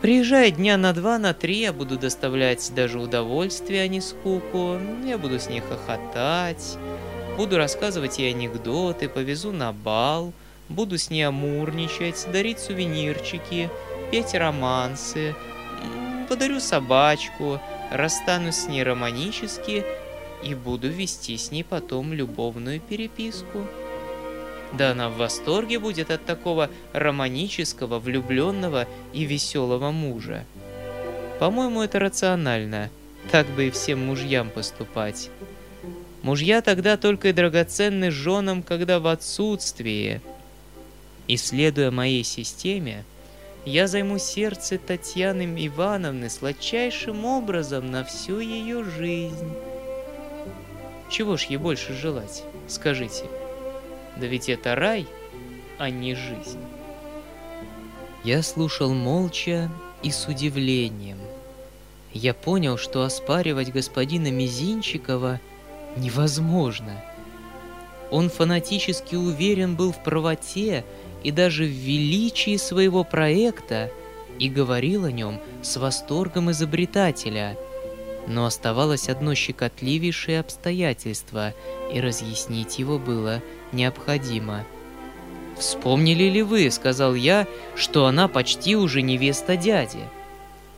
Приезжая 0.00 0.50
дня 0.50 0.78
на 0.78 0.94
два, 0.94 1.18
на 1.18 1.34
три, 1.34 1.60
я 1.60 1.72
буду 1.72 1.98
доставлять 1.98 2.72
даже 2.74 2.98
удовольствие, 2.98 3.82
а 3.82 3.88
не 3.88 4.00
скуку. 4.00 4.78
Я 5.06 5.18
буду 5.18 5.38
с 5.38 5.48
ней 5.48 5.60
хохотать, 5.60 6.78
буду 7.36 7.58
рассказывать 7.58 8.18
ей 8.18 8.34
анекдоты, 8.34 9.08
повезу 9.08 9.52
на 9.52 9.72
бал, 9.72 10.32
буду 10.70 10.96
с 10.96 11.10
ней 11.10 11.22
амурничать, 11.24 12.26
дарить 12.32 12.60
сувенирчики, 12.60 13.68
петь 14.10 14.34
романсы, 14.34 15.34
подарю 16.28 16.60
собачку, 16.60 17.60
расстанусь 17.90 18.56
с 18.56 18.68
ней 18.68 18.82
романически 18.82 19.84
и 20.42 20.54
буду 20.54 20.88
вести 20.88 21.36
с 21.36 21.50
ней 21.50 21.62
потом 21.62 22.12
любовную 22.12 22.80
переписку. 22.80 23.66
Да 24.72 24.92
она 24.92 25.10
в 25.10 25.16
восторге 25.16 25.78
будет 25.78 26.10
от 26.10 26.24
такого 26.24 26.70
романического, 26.92 27.98
влюбленного 27.98 28.86
и 29.12 29.24
веселого 29.24 29.90
мужа. 29.90 30.44
По-моему, 31.38 31.82
это 31.82 31.98
рационально. 31.98 32.90
Так 33.30 33.46
бы 33.48 33.68
и 33.68 33.70
всем 33.70 34.04
мужьям 34.06 34.50
поступать. 34.50 35.30
Мужья 36.22 36.62
тогда 36.62 36.96
только 36.96 37.28
и 37.28 37.32
драгоценны 37.32 38.10
женам, 38.10 38.62
когда 38.62 39.00
в 39.00 39.06
отсутствии. 39.06 40.20
Исследуя 41.28 41.90
моей 41.90 42.24
системе, 42.24 43.04
я 43.64 43.86
займу 43.86 44.18
сердце 44.18 44.78
Татьяны 44.78 45.66
Ивановны 45.66 46.30
сладчайшим 46.30 47.24
образом 47.24 47.90
на 47.90 48.04
всю 48.04 48.40
ее 48.40 48.84
жизнь. 48.84 49.52
Чего 51.10 51.36
ж 51.36 51.44
ей 51.44 51.58
больше 51.58 51.92
желать, 51.92 52.42
скажите? 52.68 53.24
Да 54.16 54.26
ведь 54.26 54.48
это 54.48 54.74
рай, 54.74 55.06
а 55.78 55.90
не 55.90 56.14
жизнь. 56.14 56.60
Я 58.24 58.42
слушал 58.42 58.92
молча 58.92 59.70
и 60.02 60.10
с 60.10 60.28
удивлением. 60.28 61.18
Я 62.12 62.34
понял, 62.34 62.76
что 62.76 63.02
оспаривать 63.04 63.72
господина 63.72 64.30
Мизинчикова 64.30 65.40
невозможно. 65.96 67.02
Он 68.10 68.28
фанатически 68.28 69.14
уверен 69.14 69.74
был 69.74 69.92
в 69.92 70.02
правоте 70.02 70.84
и 71.24 71.30
даже 71.30 71.64
в 71.64 71.70
величии 71.70 72.56
своего 72.58 73.04
проекта 73.04 73.90
и 74.38 74.48
говорил 74.48 75.04
о 75.04 75.12
нем 75.12 75.40
с 75.62 75.76
восторгом 75.76 76.50
изобретателя. 76.50 77.56
Но 78.26 78.46
оставалось 78.46 79.08
одно 79.08 79.34
щекотливейшее 79.34 80.40
обстоятельство, 80.40 81.54
и 81.92 82.00
разъяснить 82.00 82.78
его 82.78 82.98
было 82.98 83.42
необходимо. 83.72 84.64
«Вспомнили 85.58 86.24
ли 86.24 86.42
вы,— 86.42 86.70
сказал 86.72 87.14
я,— 87.14 87.46
что 87.76 88.06
она 88.06 88.28
почти 88.28 88.76
уже 88.76 89.02
невеста 89.02 89.56
дяди? 89.56 90.00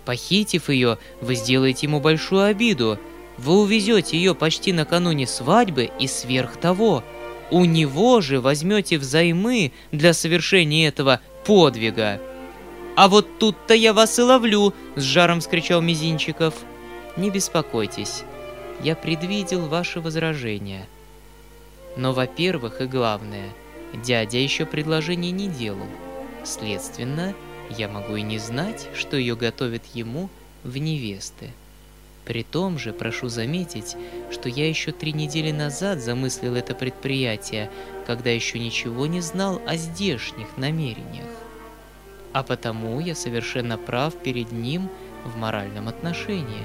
Похитив 0.05 0.69
ее, 0.69 0.99
вы 1.21 1.35
сделаете 1.35 1.87
ему 1.87 2.01
большую 2.01 2.45
обиду. 2.45 2.99
Вы 3.39 3.61
увезете 3.61 4.17
ее 4.17 4.35
почти 4.35 4.73
накануне 4.73 5.27
свадьбы 5.27 5.91
и 5.99 6.07
сверх 6.07 6.57
того. 6.57 7.03
У 7.51 7.65
него 7.65 8.21
же 8.21 8.41
возьмете 8.41 8.99
взаймы 8.99 9.73
для 9.93 10.13
совершения 10.13 10.89
этого 10.89 11.21
подвига. 11.47 12.21
«А 12.97 13.09
вот 13.09 13.39
тут-то 13.39 13.75
я 13.75 13.93
вас 13.93 14.19
и 14.19 14.23
ловлю!»— 14.23 14.73
с 14.97 15.03
жаром 15.03 15.41
вскричал 15.41 15.81
Мизинчиков. 15.81 16.55
«Не 17.17 17.31
беспокойтесь, 17.31 18.25
я 18.83 18.97
предвидел 18.97 19.67
ваше 19.67 20.01
возражение. 20.01 20.87
Но, 21.97 22.13
во-первых, 22.13 22.81
и 22.81 22.87
главное, 22.87 23.51
дядя 23.95 24.39
еще 24.39 24.67
предложение 24.67 25.31
не 25.31 25.49
делал. 25.49 25.87
Следственно, 26.45 27.35
я 27.71 27.89
могу 27.89 28.17
и 28.17 28.23
не 28.23 28.39
знать, 28.39 28.89
что 28.95 29.17
ее 29.17 29.37
готовят 29.37 29.83
ему 29.95 30.29
в 30.65 30.77
невесты. 30.77 31.51
При 32.25 32.43
том 32.43 32.79
же, 32.79 32.93
прошу 32.93 33.29
заметить, 33.29 33.97
что 34.31 34.49
я 34.49 34.69
еще 34.69 34.93
три 34.93 35.13
недели 35.13 35.53
назад 35.53 36.01
замыслил 36.01 36.57
это 36.57 36.75
предприятие, 36.75 37.71
когда 38.07 38.31
еще 38.31 38.59
ничего 38.59 39.07
не 39.07 39.21
знал 39.21 39.61
о 39.67 39.77
здешних 39.77 40.57
намерениях. 40.57 41.29
А 42.33 42.43
потому 42.43 42.99
я 42.99 43.15
совершенно 43.15 43.79
прав 43.79 44.15
перед 44.17 44.53
ним 44.53 44.89
в 45.25 45.37
моральном 45.37 45.87
отношении. 45.87 46.65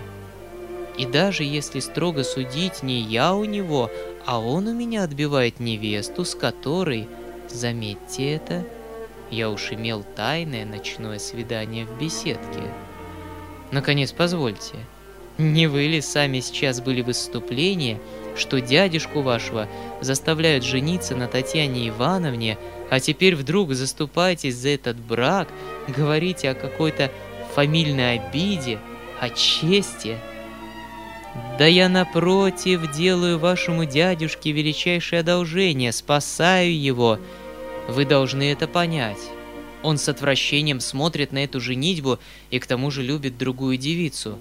И 0.99 1.05
даже 1.05 1.45
если 1.45 1.79
строго 1.79 2.25
судить, 2.25 2.83
не 2.83 2.99
я 2.99 3.33
у 3.33 3.45
него, 3.45 3.89
а 4.25 4.37
он 4.37 4.67
у 4.67 4.73
меня 4.73 5.05
отбивает 5.05 5.61
невесту, 5.61 6.25
с 6.25 6.35
которой, 6.35 7.07
заметьте 7.47 8.33
это, 8.33 8.65
я 9.31 9.49
уж 9.49 9.71
имел 9.71 10.03
тайное 10.03 10.65
ночное 10.65 11.17
свидание 11.17 11.85
в 11.85 11.97
беседке. 11.97 12.63
Наконец, 13.71 14.11
позвольте, 14.11 14.75
не 15.37 15.67
вы 15.67 15.83
ли 15.83 16.01
сами 16.01 16.41
сейчас 16.41 16.81
были 16.81 17.01
в 17.01 17.09
что 18.35 18.59
дядюшку 18.59 19.21
вашего 19.21 19.69
заставляют 20.01 20.65
жениться 20.65 21.15
на 21.15 21.29
Татьяне 21.29 21.87
Ивановне, 21.87 22.57
а 22.89 22.99
теперь 22.99 23.37
вдруг 23.37 23.73
заступаетесь 23.73 24.57
за 24.57 24.69
этот 24.69 24.97
брак, 24.97 25.47
говорите 25.87 26.49
о 26.49 26.55
какой-то 26.55 27.09
фамильной 27.55 28.19
обиде, 28.19 28.79
о 29.21 29.29
чести? 29.29 30.17
Да 31.57 31.65
я 31.65 31.89
напротив 31.89 32.91
делаю 32.91 33.37
вашему 33.37 33.85
дядюшке 33.85 34.51
величайшее 34.51 35.19
одолжение, 35.19 35.91
спасаю 35.91 36.79
его. 36.79 37.19
Вы 37.87 38.05
должны 38.05 38.51
это 38.51 38.67
понять. 38.67 39.19
Он 39.83 39.97
с 39.97 40.09
отвращением 40.09 40.79
смотрит 40.79 41.31
на 41.31 41.43
эту 41.43 41.59
женитьбу 41.61 42.19
и 42.49 42.59
к 42.59 42.65
тому 42.65 42.91
же 42.91 43.03
любит 43.03 43.37
другую 43.37 43.77
девицу. 43.77 44.37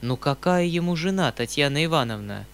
Ну 0.00 0.16
какая 0.16 0.64
ему 0.64 0.96
жена, 0.96 1.32
Татьяна 1.32 1.84
Ивановна? 1.84 2.46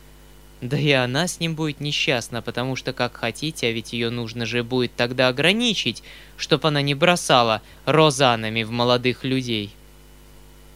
Да 0.60 0.78
и 0.78 0.90
она 0.92 1.26
с 1.26 1.40
ним 1.40 1.54
будет 1.54 1.80
несчастна, 1.80 2.42
потому 2.42 2.76
что 2.76 2.92
как 2.92 3.16
хотите, 3.16 3.68
а 3.68 3.72
ведь 3.72 3.94
ее 3.94 4.10
нужно 4.10 4.44
же 4.44 4.62
будет 4.62 4.94
тогда 4.94 5.28
ограничить, 5.28 6.02
чтоб 6.36 6.64
она 6.66 6.82
не 6.82 6.94
бросала 6.94 7.62
розанами 7.86 8.62
в 8.62 8.70
молодых 8.70 9.24
людей. 9.24 9.74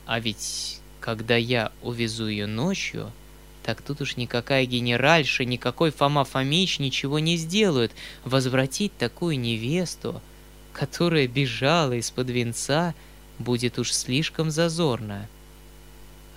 А 0.07 0.21
ведь 0.21 0.74
когда 1.05 1.37
я 1.37 1.71
увезу 1.83 2.29
ее 2.29 2.47
ночью, 2.47 3.13
так 3.63 3.83
тут 3.83 4.01
уж 4.01 4.17
никакая 4.17 4.65
генеральша, 4.65 5.45
никакой 5.45 5.91
Фома 5.91 6.25
Фомич 6.25 6.79
ничего 6.79 7.19
не 7.19 7.37
сделают. 7.37 7.93
Возвратить 8.25 8.97
такую 8.97 9.39
невесту, 9.39 10.23
которая 10.73 11.29
бежала 11.29 11.93
из-под 11.93 12.31
венца, 12.31 12.95
будет 13.39 13.79
уж 13.79 13.93
слишком 13.93 14.51
зазорно. 14.51 15.29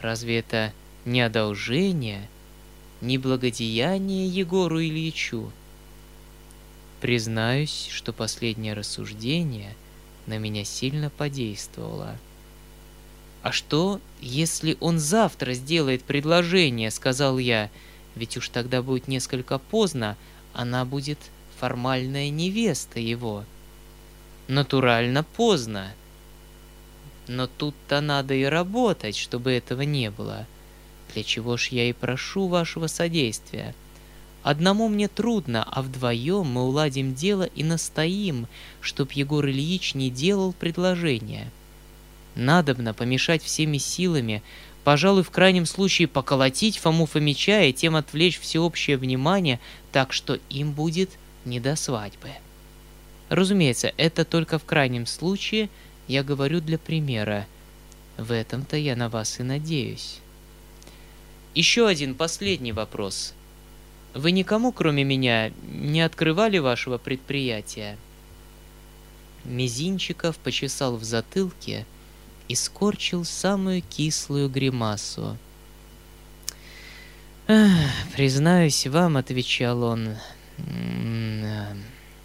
Разве 0.02 0.40
это 0.40 0.74
не 1.06 1.22
одолжение, 1.22 2.28
не 3.00 3.18
благодеяние 3.18 4.28
Егору 4.28 4.82
Ильичу? 4.82 5.50
Признаюсь, 7.00 7.88
что 7.90 8.12
последнее 8.12 8.74
рассуждение 8.74 9.74
на 10.26 10.38
меня 10.38 10.66
сильно 10.66 11.10
подействовало. 11.10 12.18
«А 13.48 13.54
что, 13.54 14.02
если 14.20 14.76
он 14.82 15.00
завтра 15.00 15.54
сделает 15.54 16.04
предложение?»— 16.04 16.92
сказал 16.92 17.38
я. 17.38 17.70
«Ведь 18.14 18.36
уж 18.36 18.50
тогда 18.50 18.82
будет 18.82 19.08
несколько 19.08 19.58
поздно, 19.58 20.18
она 20.52 20.84
будет 20.84 21.18
формальная 21.58 22.30
невеста 22.30 23.00
его». 23.00 23.46
«Натурально 24.50 25.24
поздно», 25.24 25.94
но 27.30 27.48
тут-то 27.48 28.02
надо 28.02 28.34
и 28.34 28.44
работать, 28.44 29.16
чтобы 29.16 29.54
этого 29.54 29.84
не 29.84 30.12
было. 30.12 30.46
Для 31.14 31.24
чего 31.24 31.56
ж 31.56 31.70
я 31.70 31.90
и 31.90 31.94
прошу 31.94 32.50
вашего 32.50 32.88
содействия. 32.88 33.74
Одному 34.44 34.90
мне 34.90 35.08
трудно, 35.08 35.64
а 35.64 35.84
вдвоем 35.84 36.48
мы 36.48 36.66
уладим 36.66 37.16
дело 37.16 37.44
и 37.44 37.64
настоим, 37.64 38.46
чтоб 38.82 39.10
Егор 39.14 39.48
Ильич 39.48 39.96
не 39.96 40.10
делал 40.10 40.52
предложения. 40.52 41.50
Надобно 42.38 42.94
помешать 42.94 43.44
всеми 43.44 43.78
силами, 43.78 44.42
пожалуй, 44.86 45.24
в 45.24 45.32
крайнем 45.32 45.66
случае 45.66 46.08
поколотить 46.08 46.78
Фому 46.78 47.06
Фомича 47.06 47.64
и 47.64 47.74
тем 47.74 47.98
отвлечь 47.98 48.40
всеобщее 48.40 48.96
внимание, 48.96 49.60
так 49.92 50.14
что 50.14 50.40
им 50.50 50.72
будет 50.72 51.10
не 51.44 51.60
до 51.60 51.76
свадьбы. 51.76 52.30
Разумеется, 53.28 53.94
это 53.98 54.24
только 54.24 54.58
в 54.58 54.64
крайнем 54.64 55.06
случае– 55.06 55.70
я 56.08 56.24
говорю 56.24 56.62
для 56.62 56.78
примера. 56.78 57.46
В 58.18 58.32
этом-то 58.32 58.78
я 58.78 58.96
на 58.96 59.10
вас 59.10 59.40
и 59.40 59.44
надеюсь. 59.44 60.20
Еще 61.54 61.86
один 61.86 62.16
последний 62.16 62.72
вопрос. 62.72 63.34
Вы 64.14 64.32
никому, 64.32 64.72
кроме 64.72 65.04
меня, 65.04 65.52
не 65.70 66.02
открывали 66.02 66.60
вашего 66.60 66.98
предприятия? 66.98 67.98
Мизинчиков 69.44 70.38
почесал 70.38 70.96
в 70.96 71.04
затылке 71.04 71.86
и 72.48 72.56
скорчил 72.56 73.26
самую 73.26 73.82
кислую 73.82 74.50
гримасу. 74.50 75.38
«Признаюсь 78.16 78.88
вам»,— 78.88 79.18
отвечал 79.18 79.84
он, 79.84 80.16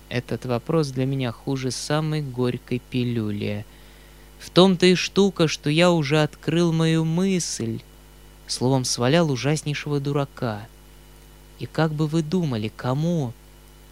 Этот 0.09 0.45
вопрос 0.45 0.89
для 0.89 1.07
меня 1.07 1.33
хуже 1.33 1.71
самой 1.71 2.23
горькой 2.23 2.81
пилюли. 2.91 3.65
В 4.41 4.51
том-то 4.51 4.87
и 4.87 4.95
штука, 4.95 5.49
что 5.49 5.71
я 5.71 5.91
уже 5.91 6.21
открыл 6.23 6.73
мою 6.73 7.05
мысль. 7.05 7.81
Словом, 8.47 8.85
свалял 8.85 9.31
ужаснейшего 9.31 10.01
дурака. 10.01 10.67
И 11.61 11.67
как 11.67 11.93
бы 11.93 12.09
вы 12.09 12.23
думали, 12.23 12.71
кому? 12.75 13.33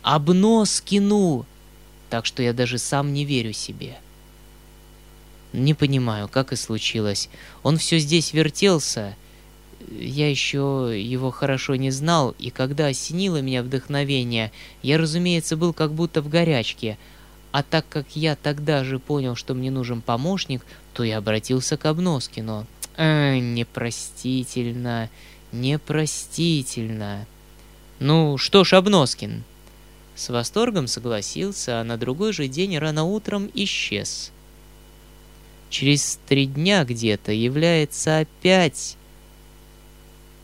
Обнос 0.03 0.81
кину! 0.81 1.47
Так 2.11 2.27
что 2.27 2.43
я 2.43 2.53
даже 2.53 2.79
сам 2.79 3.13
не 3.13 3.25
верю 3.25 3.53
себе. 3.53 3.99
Не 5.53 5.75
понимаю, 5.75 6.29
как 6.29 6.53
и 6.53 6.57
случилось. 6.57 7.29
Он 7.63 7.77
все 7.77 7.99
здесь 7.99 8.33
вертелся, 8.33 9.17
я 9.89 10.31
еще 10.31 10.93
его 10.95 11.31
хорошо 11.31 11.75
не 11.77 11.91
знал, 11.91 12.35
и 12.39 12.51
когда 12.51 12.87
осенило 12.87 13.41
меня 13.41 13.63
вдохновение, 13.63 14.53
я, 14.83 14.99
разумеется, 14.99 15.57
был 15.57 15.73
как 15.73 15.93
будто 15.93 16.23
в 16.23 16.29
горячке. 16.29 16.99
А 17.53 17.63
так 17.63 17.89
как 17.89 18.07
я 18.15 18.37
тогда 18.37 18.85
же 18.85 18.99
понял, 18.99 19.35
что 19.35 19.55
мне 19.55 19.71
нужен 19.71 20.03
помощник, 20.03 20.63
то 20.95 21.03
я 21.03 21.19
обратился 21.19 21.77
к 21.77 21.87
Обноскину. 21.87 22.67
Э, 22.97 23.39
непростительно, 23.39 25.11
непростительно. 25.51 27.27
Ну 27.99 28.39
что 28.39 28.63
ж, 28.63 28.75
Обноскин? 28.75 29.43
С 30.15 30.29
восторгом 30.29 30.87
согласился, 30.87 31.81
а 31.81 31.85
на 31.85 31.97
другой 31.97 32.33
же 32.33 32.47
день 32.47 32.79
рано 32.79 33.05
утром 33.05 33.51
исчез. 33.55 34.31
Через 35.71 36.19
три 36.27 36.47
дня 36.47 36.85
где-то 36.85 37.31
является 37.31 38.19
опять 38.19 38.97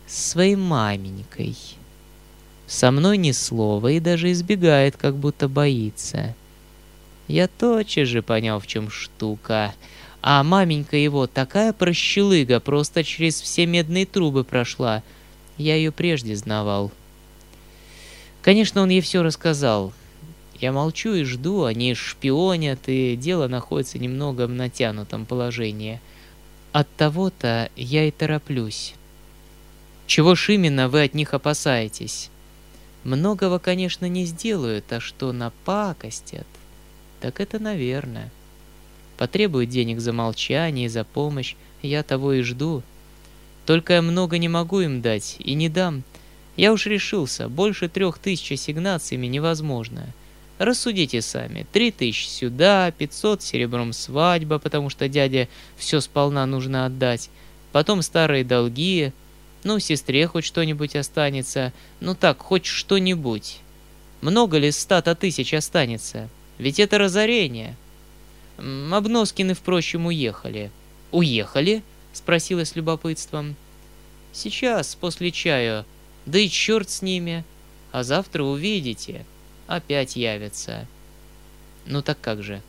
своей 0.07 0.55
маменькой. 0.55 1.57
Со 2.69 2.93
мной 2.93 3.19
ни 3.19 3.33
слова 3.33 3.89
и 3.89 3.99
даже 3.99 4.31
избегает, 4.31 4.97
как 4.97 5.17
будто 5.17 5.49
боится. 5.49 6.35
Я 7.27 7.49
тотчас 7.49 8.09
же 8.09 8.23
понял, 8.23 8.61
в 8.61 8.69
чем 8.69 8.89
штука. 8.89 9.75
А 10.23 10.43
маменька 10.45 10.97
его 10.97 11.27
такая 11.27 11.73
прощелыга, 11.73 12.61
просто 12.61 13.03
через 13.03 13.41
все 13.41 13.67
медные 13.67 14.07
трубы 14.07 14.45
прошла. 14.45 15.03
Я 15.59 15.75
ее 15.75 15.91
прежде 15.91 16.37
знавал. 16.37 16.93
Конечно, 18.43 18.81
он 18.81 18.91
ей 18.91 19.01
все 19.01 19.23
рассказал. 19.23 19.93
Я 20.59 20.73
молчу 20.73 21.15
и 21.15 21.25
жду, 21.25 21.65
они 21.65 21.95
шпионят, 21.95 22.89
и 22.89 23.15
дело 23.17 23.47
находится 23.47 23.99
немного 23.99 24.47
в 24.47 24.51
натянутом 24.51 25.27
положении. 25.27 26.01
От 26.73 26.89
того-то 26.97 27.71
я 27.77 28.05
и 28.05 28.11
тороплюсь. 28.11 28.95
Чего 30.07 30.35
ж 30.35 30.51
именно 30.51 30.89
вы 30.89 31.03
от 31.03 31.15
них 31.15 31.35
опасаетесь? 31.35 32.31
Многого, 33.05 33.59
конечно, 33.59 34.07
не 34.07 34.25
сделают, 34.25 34.91
а 34.93 35.01
что 35.01 35.33
напакостят, 35.33 36.47
так 37.21 37.41
это 37.41 37.59
наверное. 37.59 38.31
Потребуют 39.19 39.71
денег 39.71 40.01
за 40.01 40.13
молчание 40.13 40.87
и 40.87 40.91
за 40.91 41.05
помощь, 41.05 41.55
я 41.83 42.03
того 42.03 42.33
и 42.33 42.43
жду. 42.43 42.83
Только 43.67 43.95
я 43.95 44.03
много 44.03 44.39
не 44.39 44.49
могу 44.49 44.81
им 44.81 45.03
дать 45.03 45.37
и 45.39 45.55
не 45.55 45.69
дам. 45.69 46.03
Я 46.57 46.73
уж 46.73 46.87
решился, 46.87 47.49
больше 47.49 47.89
трех 47.89 48.19
тысяч 48.19 48.53
ассигнациями 48.53 49.27
невозможно. 49.27 50.07
Рассудите 50.59 51.21
сами. 51.21 51.67
Три 51.73 51.91
тысячи 51.91 52.27
сюда, 52.29 52.91
пятьсот 52.91 53.43
серебром 53.43 53.93
свадьба, 53.93 54.59
потому 54.59 54.89
что 54.89 55.09
дяде 55.09 55.49
все 55.77 56.01
сполна 56.01 56.47
нужно 56.47 56.87
отдать. 56.87 57.29
Потом 57.73 58.01
старые 58.01 58.43
долги, 58.43 59.13
ну, 59.65 59.79
сестре 59.81 60.27
хоть 60.27 60.45
что-нибудь 60.45 60.97
останется. 60.97 61.73
Ну 62.01 62.15
так, 62.15 62.39
хоть 62.39 62.65
что-нибудь. 62.65 63.59
Много 64.23 64.59
ли 64.59 64.71
ста-то 64.71 65.15
тысяч 65.15 65.53
останется? 65.53 66.29
Ведь 66.59 66.81
это 66.81 66.99
разорение. 66.99 67.77
Обноскины, 68.57 69.53
впрочем, 69.55 70.07
уехали. 70.07 70.71
Уехали? 71.13 71.83
Спросила 72.15 72.65
с 72.65 72.77
любопытством. 72.77 73.57
Сейчас, 74.33 74.95
после 74.95 75.31
чаю. 75.31 75.85
Да 76.25 76.39
и 76.39 76.49
черт 76.49 76.89
с 76.89 77.03
ними. 77.03 77.45
А 77.93 78.05
завтра 78.05 78.43
увидите. 78.43 79.27
Опять 79.67 80.17
явятся. 80.17 80.87
Ну 81.87 82.03
так 82.03 82.21
как 82.21 82.43
же? 82.43 82.63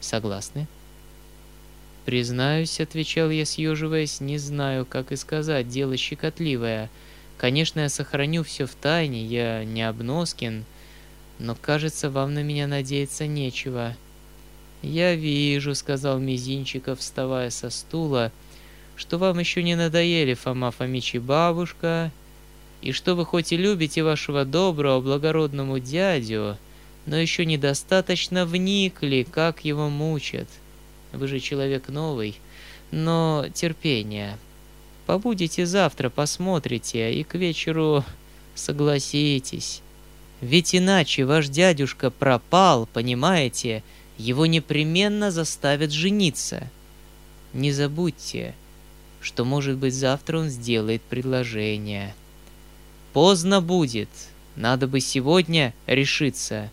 Согласны? 0.00 0.66
«Признаюсь»,— 2.06 2.78
отвечал 2.80 3.30
я, 3.30 3.44
съеживаясь,— 3.44 4.20
«не 4.20 4.38
знаю, 4.38 4.86
как 4.86 5.10
и 5.10 5.16
сказать, 5.16 5.68
дело 5.68 5.96
щекотливое. 5.96 6.88
Конечно, 7.36 7.80
я 7.80 7.88
сохраню 7.88 8.44
все 8.44 8.66
в 8.66 8.76
тайне, 8.76 9.24
я 9.24 9.64
не 9.64 9.82
обноскин, 9.82 10.64
но, 11.40 11.56
кажется, 11.60 12.08
вам 12.08 12.32
на 12.32 12.44
меня 12.44 12.68
надеяться 12.68 13.26
нечего». 13.26 13.96
«Я 14.82 15.16
вижу»,— 15.16 15.74
сказал 15.74 16.20
Мизинчиков, 16.20 17.00
вставая 17.00 17.50
со 17.50 17.70
стула,— 17.70 18.30
«что 18.96 19.18
вам 19.18 19.40
еще 19.40 19.64
не 19.64 19.74
надоели 19.74 20.34
Фома 20.34 20.70
Фомич 20.70 21.16
и 21.16 21.18
бабушка, 21.18 22.12
и 22.86 22.92
что 22.92 23.14
вы 23.14 23.24
хоть 23.24 23.52
и 23.52 23.56
любите 23.56 24.02
вашего 24.02 24.44
доброго, 24.44 25.00
благородному 25.00 25.78
дядю, 25.78 26.56
но 27.06 27.16
еще 27.16 27.44
недостаточно 27.44 28.46
вникли, 28.46 29.26
как 29.30 29.64
его 29.64 29.88
мучат». 29.88 30.48
Вы 31.12 31.28
же 31.28 31.40
человек 31.40 31.88
новый. 31.88 32.36
Но 32.90 33.46
терпение. 33.54 34.38
Побудете 35.06 35.66
завтра, 35.66 36.10
посмотрите, 36.10 37.12
и 37.14 37.24
к 37.24 37.34
вечеру 37.34 38.04
согласитесь. 38.54 39.82
Ведь 40.40 40.74
иначе 40.74 41.24
ваш 41.24 41.48
дядюшка 41.48 42.10
пропал, 42.10 42.86
понимаете? 42.92 43.82
Его 44.18 44.46
непременно 44.46 45.30
заставят 45.30 45.90
жениться. 45.90 46.70
Не 47.52 47.72
забудьте, 47.72 48.54
что, 49.20 49.44
может 49.44 49.76
быть, 49.76 49.94
завтра 49.94 50.38
он 50.38 50.48
сделает 50.48 51.02
предложение. 51.02 52.14
Поздно 53.16 53.62
будет, 53.62 54.10
надо 54.56 54.86
бы 54.86 55.00
сегодня 55.00 55.72
решиться. 55.86 56.70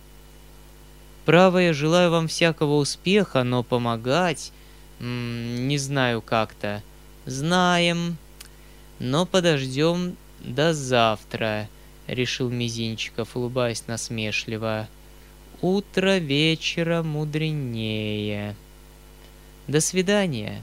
Право, 1.24 1.58
я 1.60 1.72
желаю 1.72 2.12
вам 2.12 2.28
всякого 2.28 2.80
успеха, 2.80 3.46
но 3.46 3.64
помогать... 3.64 4.52
М 5.00 5.70
не 5.70 5.78
знаю 5.78 6.22
как-то. 6.22 6.84
Знаем. 7.26 8.18
Но 9.00 9.26
подождем 9.26 10.18
до 10.42 10.74
завтра, 10.74 11.70
решил 12.08 12.50
Мизинчиков, 12.50 13.38
улыбаясь 13.38 13.88
насмешливо. 13.88 14.90
Утро 15.62 16.18
вечера 16.18 17.04
мудренее. 17.04 18.58
До 19.70 19.80
свидания. 19.80 20.62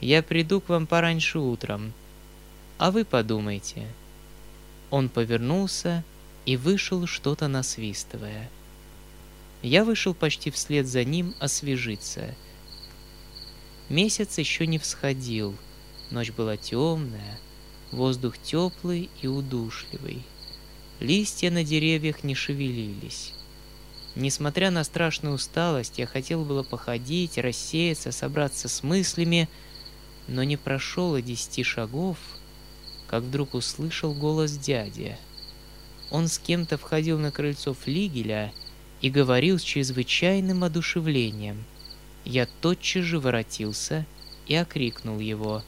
Я 0.00 0.22
приду 0.22 0.60
к 0.60 0.68
вам 0.68 0.86
пораньше 0.86 1.40
утром. 1.40 1.94
А 2.78 2.92
вы 2.92 3.04
подумайте. 3.04 3.88
Он 4.90 5.08
повернулся 5.08 6.04
и 6.46 6.56
вышел 6.56 7.06
что-то 7.06 7.48
насвистывая. 7.48 8.50
Я 9.62 9.84
вышел 9.84 10.14
почти 10.14 10.50
вслед 10.50 10.86
за 10.86 11.04
ним 11.04 11.34
освежиться. 11.38 12.34
Месяц 13.88 14.38
еще 14.38 14.66
не 14.66 14.78
всходил, 14.78 15.54
ночь 16.10 16.30
была 16.30 16.56
темная, 16.56 17.38
воздух 17.92 18.38
теплый 18.38 19.10
и 19.20 19.26
удушливый. 19.26 20.22
Листья 20.98 21.50
на 21.50 21.64
деревьях 21.64 22.24
не 22.24 22.34
шевелились. 22.34 23.32
Несмотря 24.16 24.70
на 24.70 24.82
страшную 24.84 25.34
усталость, 25.34 25.98
я 25.98 26.06
хотел 26.06 26.44
было 26.44 26.62
походить, 26.62 27.38
рассеяться, 27.38 28.12
собраться 28.12 28.68
с 28.68 28.82
мыслями, 28.82 29.48
но 30.26 30.42
не 30.42 30.56
прошел 30.56 31.16
и 31.16 31.22
десяти 31.22 31.62
шагов, 31.62 32.18
как 33.10 33.24
вдруг 33.24 33.54
услышал 33.54 34.14
голос 34.14 34.52
дяди. 34.52 35.18
Он 36.10 36.28
с 36.28 36.38
кем-то 36.38 36.78
входил 36.78 37.18
на 37.18 37.30
крыльцо 37.30 37.74
флигеля— 37.74 38.52
и 39.00 39.10
говорил 39.10 39.58
с 39.58 39.62
чрезвычайным 39.62 40.64
одушевлением. 40.64 41.64
Я 42.24 42.46
тотчас 42.60 43.04
же 43.04 43.18
воротился 43.18 44.04
и 44.46 44.54
окрикнул 44.54 45.18
его. 45.18 45.62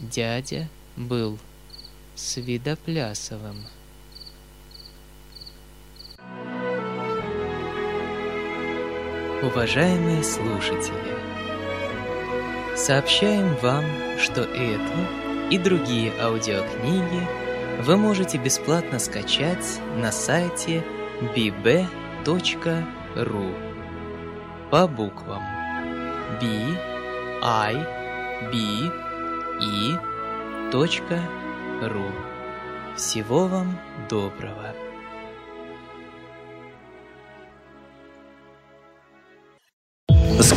Дядя 0.00 0.68
был 0.96 1.38
Свидоплясовым. 2.14 3.56
Уважаемые 9.42 10.22
слушатели, 10.24 10.94
сообщаем 12.76 13.56
вам, 13.56 13.84
что 14.18 14.42
эту 14.42 15.23
и 15.50 15.58
другие 15.58 16.12
аудиокниги 16.20 17.26
вы 17.82 17.96
можете 17.96 18.38
бесплатно 18.38 18.98
скачать 18.98 19.80
на 19.96 20.12
сайте 20.12 20.84
bb 21.34 21.86
ру 23.16 23.50
по 24.70 24.86
буквам 24.88 25.42
B, 26.40 26.46
I, 27.42 27.74
B, 28.50 28.90
E, 29.60 29.98
ру. 31.82 32.10
Всего 32.96 33.46
вам 33.46 33.78
доброго! 34.08 34.83